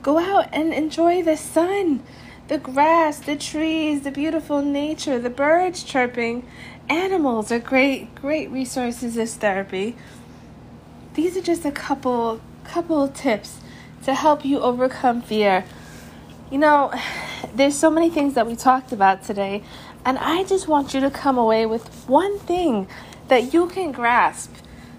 Go 0.01 0.19
out 0.21 0.47
and 0.53 0.73
enjoy 0.73 1.25
the 1.25 1.37
sun, 1.37 2.05
the 2.47 2.59
grass, 2.59 3.19
the 3.19 3.35
trees, 3.35 4.03
the 4.03 4.13
beautiful 4.13 4.63
nature, 4.63 5.19
the 5.19 5.29
birds 5.29 5.83
chirping. 5.83 6.47
Animals 6.89 7.51
are 7.51 7.59
great, 7.59 8.15
great 8.15 8.49
resources 8.49 9.19
as 9.19 9.35
therapy 9.35 9.97
these 11.15 11.37
are 11.37 11.43
just 11.43 11.65
a 11.65 11.73
couple 11.73 12.41
couple 12.65 13.09
tips 13.09 13.59
to 14.05 14.15
help 14.15 14.45
you 14.45 14.61
overcome 14.61 15.21
fear. 15.21 15.65
You 16.51 16.59
know, 16.59 16.93
there's 17.55 17.77
so 17.77 17.91
many 17.91 18.11
things 18.11 18.35
that 18.35 18.47
we 18.47 18.57
talked 18.57 18.93
about 18.93 19.25
today, 19.25 19.63
and 20.05 20.19
I 20.19 20.45
just 20.45 20.69
want 20.69 20.95
you 20.95 21.01
to 21.01 21.11
come 21.11 21.39
away 21.39 21.67
with 21.67 21.87
one 22.09 22.39
thing 22.39 22.87
that 23.29 23.53
you 23.53 23.67
can 23.69 23.93
grasp, 23.93 24.53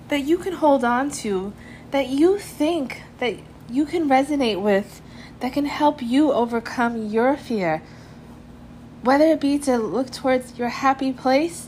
that 0.10 0.22
you 0.22 0.38
can 0.38 0.54
hold 0.54 0.84
on 0.84 1.12
to, 1.12 1.54
that 1.92 2.08
you 2.08 2.40
think 2.40 3.02
that 3.20 3.36
you 3.70 3.86
can 3.86 4.10
resonate 4.10 4.62
with, 4.62 5.02
that 5.40 5.54
can 5.54 5.66
help 5.66 6.02
you 6.02 6.32
overcome 6.32 7.08
your 7.08 7.38
fear. 7.38 7.82
Whether 9.04 9.26
it 9.26 9.42
be 9.42 9.60
to 9.60 9.78
look 9.78 10.12
towards 10.12 10.58
your 10.58 10.70
happy 10.70 11.12
place 11.12 11.68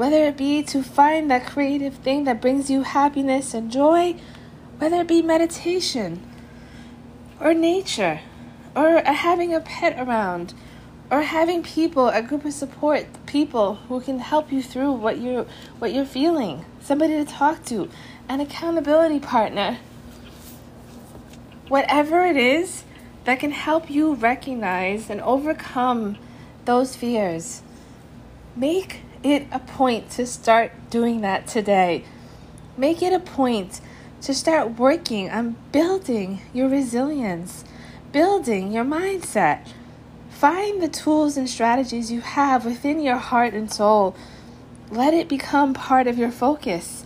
whether 0.00 0.24
it 0.24 0.34
be 0.38 0.62
to 0.62 0.82
find 0.82 1.30
that 1.30 1.44
creative 1.44 1.92
thing 1.96 2.24
that 2.24 2.40
brings 2.40 2.70
you 2.70 2.84
happiness 2.84 3.52
and 3.52 3.70
joy, 3.70 4.16
whether 4.78 5.02
it 5.02 5.06
be 5.06 5.20
meditation 5.20 6.26
or 7.38 7.52
nature 7.52 8.18
or 8.74 9.02
having 9.02 9.52
a 9.52 9.60
pet 9.60 9.94
around 10.00 10.54
or 11.10 11.20
having 11.20 11.62
people 11.62 12.08
a 12.08 12.22
group 12.22 12.46
of 12.46 12.52
support 12.54 13.04
people 13.26 13.74
who 13.74 14.00
can 14.00 14.20
help 14.20 14.50
you 14.50 14.62
through 14.62 14.90
what 14.90 15.20
you're 15.20 15.44
what 15.80 15.92
you're 15.92 16.06
feeling 16.06 16.64
somebody 16.80 17.22
to 17.22 17.30
talk 17.30 17.62
to 17.66 17.86
an 18.26 18.40
accountability 18.40 19.20
partner. 19.20 19.76
Whatever 21.68 22.24
it 22.24 22.38
is 22.38 22.84
that 23.24 23.38
can 23.38 23.50
help 23.50 23.90
you 23.90 24.14
recognize 24.14 25.10
and 25.10 25.20
overcome 25.20 26.16
those 26.64 26.96
fears 26.96 27.60
make 28.56 29.02
it 29.22 29.46
a 29.52 29.58
point 29.58 30.10
to 30.10 30.26
start 30.26 30.72
doing 30.90 31.20
that 31.20 31.46
today. 31.46 32.04
Make 32.76 33.02
it 33.02 33.12
a 33.12 33.20
point 33.20 33.80
to 34.22 34.34
start 34.34 34.78
working 34.78 35.30
on 35.30 35.56
building 35.72 36.40
your 36.52 36.68
resilience, 36.68 37.64
building 38.12 38.72
your 38.72 38.84
mindset. 38.84 39.68
Find 40.30 40.82
the 40.82 40.88
tools 40.88 41.36
and 41.36 41.48
strategies 41.48 42.10
you 42.10 42.20
have 42.20 42.64
within 42.64 43.00
your 43.00 43.16
heart 43.16 43.52
and 43.52 43.72
soul. 43.72 44.16
Let 44.90 45.14
it 45.14 45.28
become 45.28 45.74
part 45.74 46.06
of 46.06 46.18
your 46.18 46.30
focus. 46.30 47.04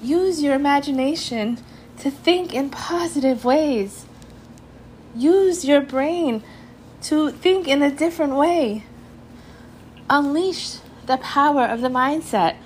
Use 0.00 0.42
your 0.42 0.54
imagination 0.54 1.58
to 1.98 2.10
think 2.10 2.54
in 2.54 2.70
positive 2.70 3.44
ways. 3.44 4.06
Use 5.14 5.64
your 5.64 5.80
brain 5.80 6.42
to 7.02 7.30
think 7.30 7.68
in 7.68 7.82
a 7.82 7.90
different 7.90 8.34
way. 8.34 8.84
Unleash 10.08 10.78
the 11.06 11.16
power 11.18 11.64
of 11.64 11.80
the 11.80 11.88
mindset. 11.88 12.56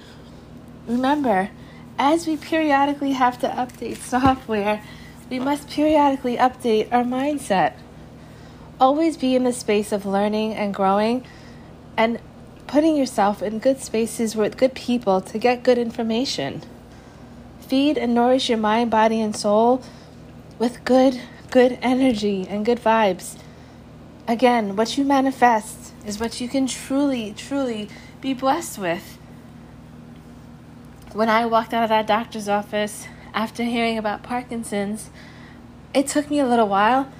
Remember, 0.86 1.50
as 1.98 2.26
we 2.26 2.36
periodically 2.36 3.12
have 3.12 3.38
to 3.40 3.48
update 3.48 3.96
software, 3.96 4.82
we 5.30 5.38
must 5.38 5.68
periodically 5.68 6.36
update 6.36 6.92
our 6.92 7.02
mindset. 7.02 7.74
Always 8.78 9.16
be 9.16 9.34
in 9.34 9.44
the 9.44 9.52
space 9.52 9.90
of 9.90 10.04
learning 10.04 10.54
and 10.54 10.74
growing 10.74 11.24
and 11.96 12.20
putting 12.66 12.96
yourself 12.96 13.42
in 13.42 13.58
good 13.58 13.80
spaces 13.80 14.36
with 14.36 14.56
good 14.56 14.74
people 14.74 15.20
to 15.22 15.38
get 15.38 15.62
good 15.62 15.78
information. 15.78 16.62
Feed 17.60 17.96
and 17.96 18.14
nourish 18.14 18.48
your 18.48 18.58
mind, 18.58 18.90
body, 18.90 19.20
and 19.20 19.34
soul 19.34 19.82
with 20.58 20.84
good, 20.84 21.20
good 21.50 21.78
energy 21.82 22.46
and 22.48 22.66
good 22.66 22.78
vibes. 22.78 23.38
Again, 24.28 24.76
what 24.76 24.98
you 24.98 25.04
manifest 25.04 25.92
is 26.06 26.20
what 26.20 26.40
you 26.40 26.48
can 26.48 26.66
truly, 26.66 27.32
truly 27.36 27.88
be 28.20 28.34
blessed 28.34 28.78
with. 28.78 29.18
When 31.12 31.28
I 31.28 31.46
walked 31.46 31.72
out 31.72 31.84
of 31.84 31.88
that 31.88 32.06
doctor's 32.06 32.48
office 32.48 33.06
after 33.34 33.62
hearing 33.62 33.98
about 33.98 34.22
Parkinson's, 34.22 35.10
it 35.94 36.06
took 36.06 36.30
me 36.30 36.38
a 36.38 36.46
little 36.46 36.68
while, 36.68 37.10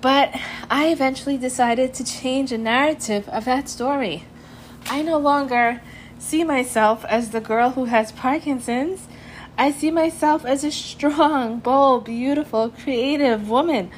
but 0.00 0.34
I 0.70 0.88
eventually 0.88 1.38
decided 1.38 1.94
to 1.94 2.04
change 2.04 2.50
the 2.50 2.58
narrative 2.58 3.28
of 3.28 3.46
that 3.46 3.68
story. 3.68 4.24
I 4.86 5.02
no 5.02 5.18
longer 5.18 5.80
see 6.18 6.44
myself 6.44 7.04
as 7.06 7.30
the 7.30 7.40
girl 7.40 7.70
who 7.70 7.86
has 7.86 8.12
Parkinson's. 8.12 9.08
I 9.56 9.70
see 9.70 9.90
myself 9.90 10.44
as 10.44 10.64
a 10.64 10.70
strong, 10.70 11.58
bold, 11.60 12.04
beautiful, 12.04 12.70
creative 12.70 13.48
woman 13.48 13.90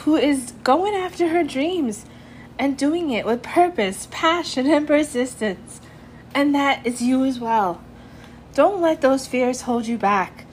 who 0.00 0.16
is 0.16 0.52
going 0.62 0.94
after 0.94 1.28
her 1.28 1.42
dreams 1.42 2.06
and 2.60 2.76
doing 2.76 3.08
it 3.08 3.24
with 3.24 3.42
purpose, 3.42 4.06
passion, 4.10 4.66
and 4.66 4.86
persistence. 4.86 5.80
And 6.34 6.54
that 6.54 6.86
is 6.86 7.00
you 7.00 7.24
as 7.24 7.40
well. 7.40 7.80
Don't 8.52 8.82
let 8.82 9.00
those 9.00 9.26
fears 9.26 9.62
hold 9.62 9.86
you 9.86 9.96
back. 9.96 10.44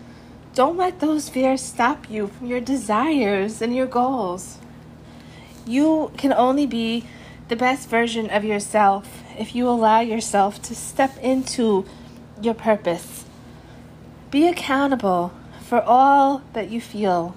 Don't 0.56 0.78
let 0.78 1.02
those 1.02 1.28
fears 1.28 1.62
stop 1.62 2.10
you 2.10 2.28
from 2.28 2.48
your 2.48 2.62
desires 2.62 3.62
and 3.62 3.76
your 3.76 3.88
goals. 3.88 4.58
You 5.66 6.14
can 6.16 6.32
only 6.32 6.66
be 6.66 7.04
the 7.50 7.58
best 7.58 7.90
version 7.90 8.30
of 8.30 8.46
yourself 8.46 9.22
if 9.38 9.54
you 9.54 9.68
allow 9.68 10.00
yourself 10.00 10.62
to 10.62 10.76
step 10.76 11.18
into 11.22 11.86
your 12.42 12.54
purpose. 12.54 13.26
Be 14.32 14.48
accountable 14.48 15.34
for 15.60 15.82
all 15.82 16.42
that 16.54 16.70
you 16.70 16.80
feel 16.80 17.36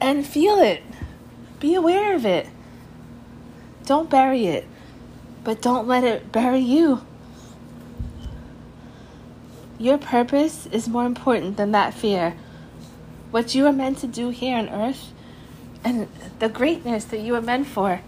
and 0.00 0.26
feel 0.26 0.58
it. 0.58 0.82
Be 1.60 1.76
aware 1.76 2.16
of 2.16 2.26
it. 2.26 2.48
Don't 3.86 4.08
bury 4.08 4.46
it, 4.46 4.66
but 5.42 5.60
don't 5.60 5.86
let 5.86 6.04
it 6.04 6.32
bury 6.32 6.60
you. 6.60 7.04
Your 9.78 9.98
purpose 9.98 10.66
is 10.66 10.88
more 10.88 11.04
important 11.04 11.56
than 11.56 11.72
that 11.72 11.92
fear. 11.92 12.34
What 13.30 13.54
you 13.54 13.66
are 13.66 13.72
meant 13.72 13.98
to 13.98 14.06
do 14.06 14.30
here 14.30 14.56
on 14.56 14.68
earth 14.68 15.12
and 15.84 16.08
the 16.38 16.48
greatness 16.48 17.04
that 17.06 17.20
you 17.20 17.34
are 17.34 17.42
meant 17.42 17.66
for 17.66 18.00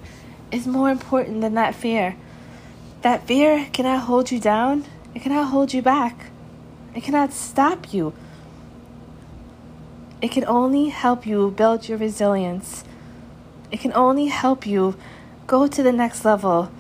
is 0.50 0.66
more 0.66 0.90
important 0.90 1.42
than 1.42 1.54
that 1.54 1.74
fear. 1.74 2.16
That 3.02 3.26
fear 3.26 3.68
cannot 3.72 4.04
hold 4.04 4.30
you 4.30 4.40
down, 4.40 4.84
it 5.14 5.22
cannot 5.22 5.48
hold 5.48 5.74
you 5.74 5.82
back, 5.82 6.30
it 6.94 7.02
cannot 7.02 7.32
stop 7.32 7.92
you. 7.92 8.14
It 10.22 10.30
can 10.30 10.46
only 10.46 10.88
help 10.88 11.26
you 11.26 11.50
build 11.50 11.88
your 11.88 11.98
resilience. 11.98 12.84
It 13.70 13.80
can 13.80 13.92
only 13.92 14.26
help 14.26 14.66
you 14.66 14.96
go 15.46 15.66
to 15.66 15.82
the 15.82 15.92
next 15.92 16.24
level 16.24 16.70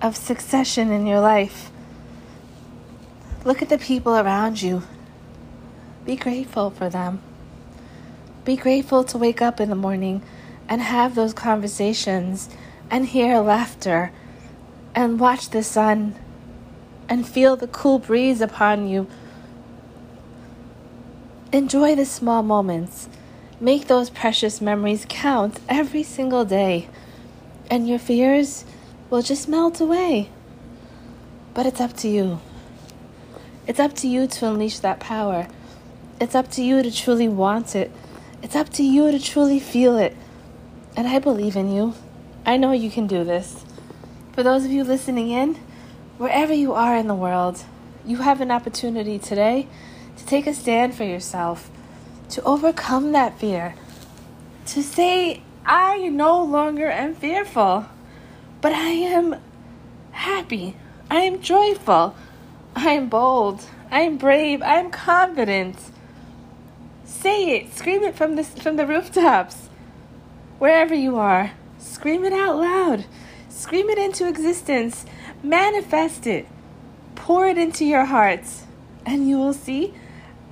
of 0.00 0.16
succession 0.16 0.90
in 0.90 1.06
your 1.06 1.20
life. 1.20 1.70
Look 3.44 3.60
at 3.60 3.68
the 3.68 3.78
people 3.78 4.16
around 4.16 4.62
you. 4.62 4.82
Be 6.04 6.16
grateful 6.16 6.70
for 6.70 6.88
them. 6.88 7.20
Be 8.44 8.56
grateful 8.56 9.04
to 9.04 9.18
wake 9.18 9.42
up 9.42 9.60
in 9.60 9.68
the 9.68 9.74
morning 9.74 10.22
and 10.68 10.80
have 10.80 11.14
those 11.14 11.34
conversations 11.34 12.48
and 12.90 13.06
hear 13.06 13.38
laughter 13.40 14.12
and 14.94 15.20
watch 15.20 15.50
the 15.50 15.62
sun 15.62 16.14
and 17.08 17.26
feel 17.26 17.56
the 17.56 17.66
cool 17.66 17.98
breeze 17.98 18.40
upon 18.40 18.88
you. 18.88 19.06
Enjoy 21.52 21.94
the 21.94 22.06
small 22.06 22.42
moments. 22.42 23.08
Make 23.60 23.86
those 23.86 24.10
precious 24.10 24.60
memories 24.60 25.06
count 25.08 25.60
every 25.68 26.02
single 26.02 26.44
day, 26.44 26.88
and 27.70 27.88
your 27.88 27.98
fears 27.98 28.64
will 29.10 29.22
just 29.22 29.48
melt 29.48 29.80
away. 29.80 30.30
But 31.54 31.66
it's 31.66 31.80
up 31.80 31.96
to 31.98 32.08
you. 32.08 32.40
It's 33.66 33.80
up 33.80 33.94
to 33.96 34.08
you 34.08 34.26
to 34.26 34.46
unleash 34.46 34.80
that 34.80 35.00
power. 35.00 35.48
It's 36.20 36.34
up 36.34 36.50
to 36.52 36.62
you 36.62 36.82
to 36.82 36.90
truly 36.90 37.28
want 37.28 37.74
it. 37.74 37.90
It's 38.42 38.56
up 38.56 38.68
to 38.70 38.82
you 38.82 39.10
to 39.10 39.18
truly 39.18 39.58
feel 39.58 39.96
it. 39.96 40.16
And 40.96 41.08
I 41.08 41.18
believe 41.18 41.56
in 41.56 41.72
you. 41.72 41.94
I 42.44 42.56
know 42.56 42.72
you 42.72 42.90
can 42.90 43.06
do 43.06 43.24
this. 43.24 43.64
For 44.32 44.42
those 44.42 44.64
of 44.64 44.70
you 44.70 44.84
listening 44.84 45.30
in, 45.30 45.54
wherever 46.18 46.52
you 46.52 46.72
are 46.74 46.96
in 46.96 47.06
the 47.06 47.14
world, 47.14 47.64
you 48.04 48.18
have 48.18 48.40
an 48.40 48.50
opportunity 48.50 49.18
today 49.18 49.66
to 50.16 50.26
take 50.26 50.46
a 50.46 50.54
stand 50.54 50.94
for 50.94 51.04
yourself, 51.04 51.70
to 52.30 52.42
overcome 52.42 53.12
that 53.12 53.38
fear, 53.38 53.76
to 54.66 54.82
say, 54.82 55.42
I 55.66 56.08
no 56.08 56.42
longer 56.42 56.90
am 56.90 57.14
fearful, 57.14 57.86
but 58.60 58.72
I 58.72 58.90
am 58.90 59.36
happy, 60.10 60.76
I 61.10 61.20
am 61.20 61.40
joyful, 61.40 62.14
I 62.76 62.90
am 62.90 63.08
bold, 63.08 63.64
I 63.90 64.00
am 64.00 64.18
brave, 64.18 64.60
I 64.60 64.74
am 64.74 64.90
confident. 64.90 65.76
Say 67.04 67.56
it, 67.56 67.72
scream 67.74 68.02
it 68.02 68.14
from 68.14 68.36
the, 68.36 68.44
from 68.44 68.76
the 68.76 68.86
rooftops 68.86 69.68
wherever 70.58 70.94
you 70.94 71.16
are. 71.16 71.52
Scream 71.78 72.24
it 72.24 72.32
out 72.32 72.56
loud. 72.56 73.04
Scream 73.48 73.88
it 73.88 73.98
into 73.98 74.28
existence. 74.28 75.04
Manifest 75.42 76.26
it. 76.26 76.46
Pour 77.14 77.46
it 77.46 77.56
into 77.56 77.84
your 77.84 78.06
hearts, 78.06 78.64
and 79.06 79.28
you 79.28 79.38
will 79.38 79.52
see 79.52 79.94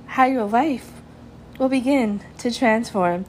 how 0.07 0.25
your 0.25 0.45
life 0.45 0.92
will 1.59 1.69
begin 1.69 2.21
to 2.39 2.51
transform. 2.51 3.25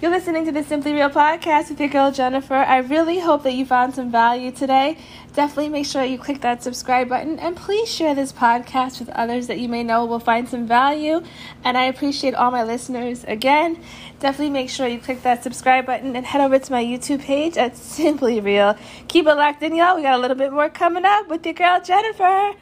You're 0.00 0.10
listening 0.10 0.44
to 0.46 0.52
the 0.52 0.62
Simply 0.62 0.92
Real 0.92 1.10
podcast 1.10 1.68
with 1.70 1.78
your 1.78 1.88
girl 1.88 2.10
Jennifer. 2.10 2.54
I 2.54 2.78
really 2.78 3.20
hope 3.20 3.42
that 3.42 3.54
you 3.54 3.66
found 3.66 3.94
some 3.94 4.10
value 4.10 4.50
today. 4.50 4.98
Definitely 5.34 5.68
make 5.68 5.86
sure 5.86 6.02
you 6.02 6.18
click 6.18 6.40
that 6.40 6.62
subscribe 6.62 7.08
button 7.08 7.38
and 7.38 7.56
please 7.56 7.90
share 7.90 8.14
this 8.14 8.32
podcast 8.32 8.98
with 8.98 9.10
others 9.10 9.46
that 9.48 9.58
you 9.58 9.68
may 9.68 9.82
know 9.82 10.04
will 10.06 10.18
find 10.18 10.48
some 10.48 10.66
value. 10.66 11.22
And 11.64 11.76
I 11.76 11.84
appreciate 11.84 12.34
all 12.34 12.50
my 12.50 12.62
listeners 12.62 13.24
again. 13.24 13.78
Definitely 14.18 14.50
make 14.50 14.70
sure 14.70 14.86
you 14.88 14.98
click 14.98 15.22
that 15.22 15.42
subscribe 15.42 15.84
button 15.84 16.16
and 16.16 16.24
head 16.24 16.40
over 16.40 16.58
to 16.58 16.72
my 16.72 16.82
YouTube 16.82 17.20
page 17.20 17.58
at 17.58 17.76
Simply 17.76 18.40
Real. 18.40 18.76
Keep 19.08 19.26
it 19.26 19.34
locked 19.34 19.62
in, 19.62 19.74
y'all. 19.74 19.96
We 19.96 20.02
got 20.02 20.14
a 20.14 20.18
little 20.18 20.36
bit 20.36 20.52
more 20.52 20.70
coming 20.70 21.04
up 21.04 21.28
with 21.28 21.44
your 21.44 21.54
girl 21.54 21.80
Jennifer. 21.82 22.54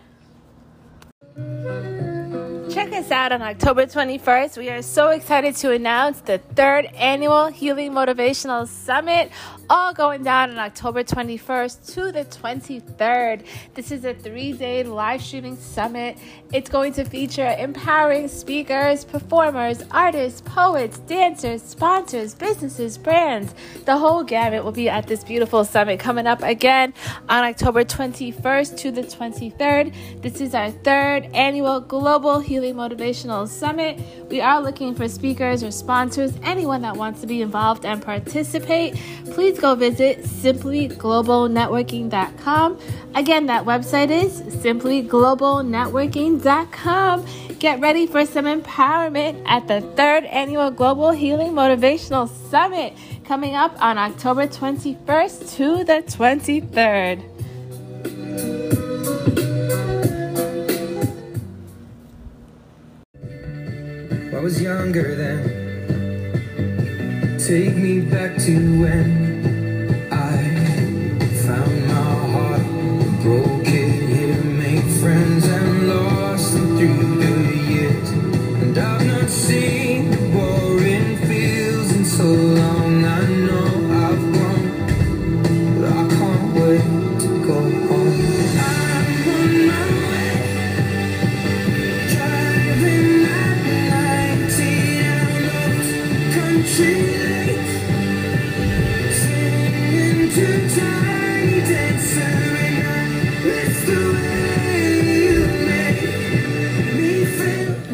Check 2.74 2.92
us 2.92 3.12
out 3.12 3.30
on 3.30 3.40
October 3.40 3.86
21st. 3.86 4.58
We 4.58 4.68
are 4.68 4.82
so 4.82 5.10
excited 5.10 5.54
to 5.58 5.70
announce 5.70 6.20
the 6.22 6.38
third 6.38 6.86
annual 6.86 7.46
Healing 7.46 7.92
Motivational 7.92 8.66
Summit, 8.66 9.30
all 9.70 9.94
going 9.94 10.22
down 10.22 10.50
on 10.50 10.58
October 10.58 11.02
21st 11.02 11.94
to 11.94 12.12
the 12.12 12.24
23rd. 12.24 13.44
This 13.74 13.90
is 13.90 14.04
a 14.04 14.14
three 14.14 14.52
day 14.52 14.82
live 14.82 15.22
streaming 15.22 15.56
summit. 15.56 16.18
It's 16.52 16.68
going 16.68 16.92
to 16.94 17.04
feature 17.04 17.54
empowering 17.58 18.28
speakers, 18.28 19.04
performers, 19.04 19.82
artists, 19.90 20.40
poets, 20.42 20.98
dancers, 20.98 21.62
sponsors, 21.62 22.34
businesses, 22.34 22.98
brands. 22.98 23.54
The 23.84 23.96
whole 23.96 24.22
gamut 24.22 24.64
will 24.64 24.72
be 24.72 24.88
at 24.88 25.06
this 25.06 25.24
beautiful 25.24 25.64
summit 25.64 25.98
coming 25.98 26.26
up 26.26 26.42
again 26.42 26.94
on 27.28 27.44
October 27.44 27.84
21st 27.84 28.76
to 28.78 28.90
the 28.90 29.02
23rd. 29.02 30.22
This 30.22 30.40
is 30.40 30.54
our 30.54 30.70
third 30.70 31.24
annual 31.34 31.80
Global 31.80 32.40
Healing 32.40 32.74
Motivational 32.74 33.48
Summit. 33.48 34.00
We 34.28 34.40
are 34.40 34.60
looking 34.60 34.94
for 34.94 35.08
speakers 35.08 35.62
or 35.62 35.70
sponsors, 35.70 36.32
anyone 36.42 36.82
that 36.82 36.96
wants 36.96 37.20
to 37.22 37.26
be 37.26 37.42
involved 37.42 37.84
and 37.84 38.02
participate. 38.02 38.94
Please 39.54 39.60
go 39.60 39.74
visit 39.76 40.24
simplyglobalnetworking.com. 40.24 42.78
Again, 43.14 43.46
that 43.46 43.64
website 43.64 44.10
is 44.10 44.42
simplyglobalnetworking.com. 44.42 47.26
Get 47.60 47.78
ready 47.78 48.08
for 48.08 48.26
some 48.26 48.46
empowerment 48.46 49.40
at 49.46 49.68
the 49.68 49.80
third 49.80 50.24
annual 50.24 50.72
Global 50.72 51.12
Healing 51.12 51.52
Motivational 51.52 52.28
Summit 52.50 52.94
coming 53.24 53.54
up 53.54 53.80
on 53.80 53.96
October 53.96 54.48
21st 54.48 55.54
to 55.54 55.84
the 55.84 56.02
23rd. 56.02 57.22
I 64.34 64.40
was 64.40 64.60
younger 64.60 65.14
then. 65.14 65.62
Take 67.38 67.76
me 67.76 68.00
back 68.00 68.36
to 68.38 68.80
when 68.80 69.23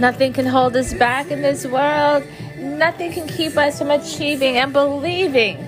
Nothing 0.00 0.32
can 0.32 0.46
hold 0.46 0.74
us 0.76 0.94
back 0.94 1.30
in 1.30 1.42
this 1.42 1.66
world. 1.66 2.24
Nothing 2.56 3.12
can 3.12 3.28
keep 3.28 3.58
us 3.58 3.78
from 3.78 3.90
achieving 3.90 4.56
and 4.56 4.72
believing. 4.72 5.58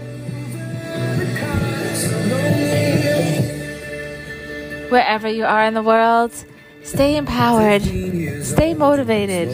Wherever 4.89 5.29
you 5.29 5.45
are 5.45 5.65
in 5.65 5.75
the 5.75 5.83
world, 5.83 6.33
stay 6.83 7.17
empowered, 7.17 7.83
stay 8.43 8.73
motivated. 8.73 9.51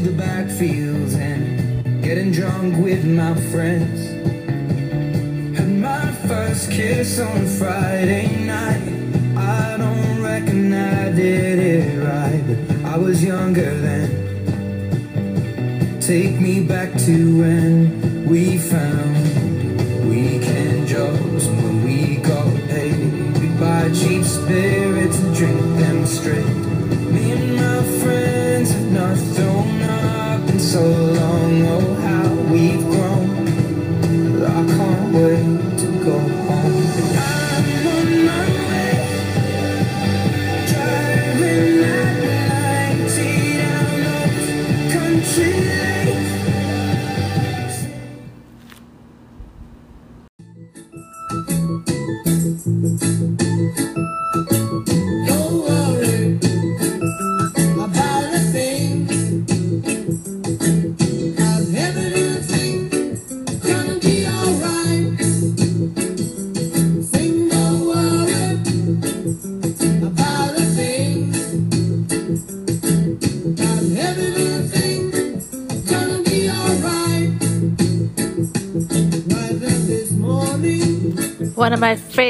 The 0.00 0.16
backfields 0.16 1.14
and 1.18 2.02
getting 2.02 2.32
drunk 2.32 2.82
with 2.82 3.04
my 3.04 3.34
friends. 3.52 4.09
My 5.66 6.10
first 6.26 6.70
kiss 6.70 7.20
on 7.20 7.46
Friday 7.46 8.44
night. 8.46 8.82
I 9.36 9.76
don't 9.76 10.22
reckon 10.22 10.72
I 10.72 11.12
did 11.12 11.58
it 11.58 11.98
right, 11.98 12.42
but 12.46 12.58
I 12.84 12.96
was 12.96 13.22
younger 13.22 13.76
then. 13.80 14.10
Take 16.00 16.40
me 16.40 16.64
back 16.64 16.94
to 17.06 17.38
when 17.38 18.26
we 18.26 18.58
found 18.58 20.08
weekend 20.08 20.88
jobs 20.88 21.46
when 21.46 21.84
we 21.84 22.16
got 22.16 22.54
paid. 22.68 23.38
We'd 23.38 23.60
buy 23.60 23.90
cheap 23.92 24.24
spirits 24.24 25.18
and 25.20 25.34
drink 25.34 25.60
them 25.78 26.06
straight. 26.06 26.56
Me 27.12 27.32
and 27.32 27.56
my 27.56 27.82
friends 28.02 28.72
have 28.72 28.92
not 28.92 29.16
thrown 29.34 29.82
up 29.82 30.48
in 30.48 30.58
so 30.58 30.82
long. 30.82 31.62
Oh, 31.66 32.09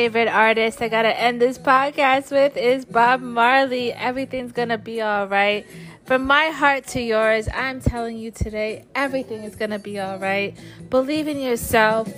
favorite 0.01 0.29
artists 0.29 0.81
I 0.81 0.89
gotta 0.89 1.15
end 1.15 1.43
this 1.43 1.59
podcast 1.59 2.31
with 2.31 2.57
is 2.57 2.87
Bob 2.87 3.21
Marley. 3.21 3.93
Everything's 3.93 4.51
gonna 4.51 4.79
be 4.79 5.03
alright. 5.03 5.67
From 6.07 6.25
my 6.25 6.47
heart 6.47 6.87
to 6.95 7.03
yours, 7.03 7.51
I'm 7.53 7.83
telling 7.83 8.17
you 8.17 8.31
today, 8.31 8.87
everything 8.95 9.45
is 9.45 9.57
gonna 9.57 9.79
be 9.79 10.01
alright. 10.01 10.57
Believe 10.89 11.29
in 11.29 11.39
yourself, 11.39 12.11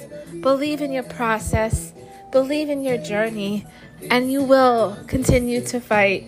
believe 0.42 0.80
in 0.80 0.92
your 0.92 1.02
process, 1.02 1.92
believe 2.30 2.70
in 2.70 2.84
your 2.84 2.98
journey, 2.98 3.66
and 4.12 4.30
you 4.30 4.44
will 4.44 4.96
continue 5.08 5.60
to 5.62 5.80
fight. 5.80 6.22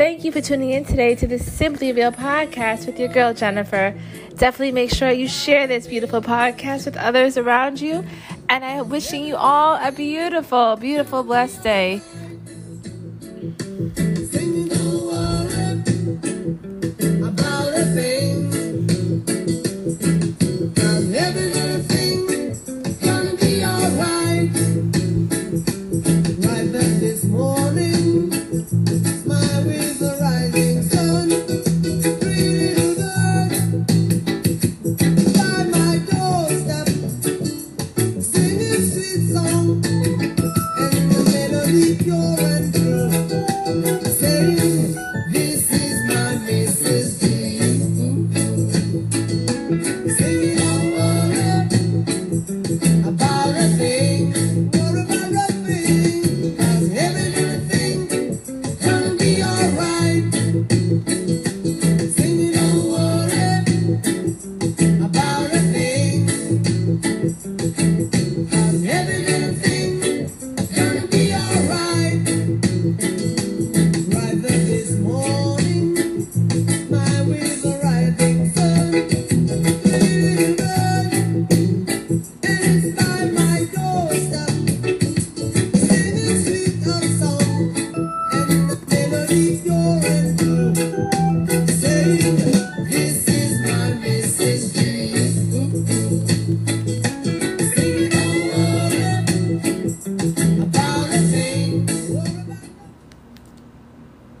Thank 0.00 0.24
you 0.24 0.32
for 0.32 0.40
tuning 0.40 0.70
in 0.70 0.86
today 0.86 1.14
to 1.16 1.26
the 1.26 1.38
Simply 1.38 1.92
Real 1.92 2.10
podcast 2.10 2.86
with 2.86 2.98
your 2.98 3.08
girl, 3.08 3.34
Jennifer. 3.34 3.94
Definitely 4.34 4.72
make 4.72 4.90
sure 4.90 5.10
you 5.10 5.28
share 5.28 5.66
this 5.66 5.86
beautiful 5.86 6.22
podcast 6.22 6.86
with 6.86 6.96
others 6.96 7.36
around 7.36 7.82
you. 7.82 8.02
And 8.48 8.64
I'm 8.64 8.88
wishing 8.88 9.26
you 9.26 9.36
all 9.36 9.74
a 9.74 9.92
beautiful, 9.92 10.76
beautiful, 10.76 11.22
blessed 11.22 11.62
day. 11.62 12.00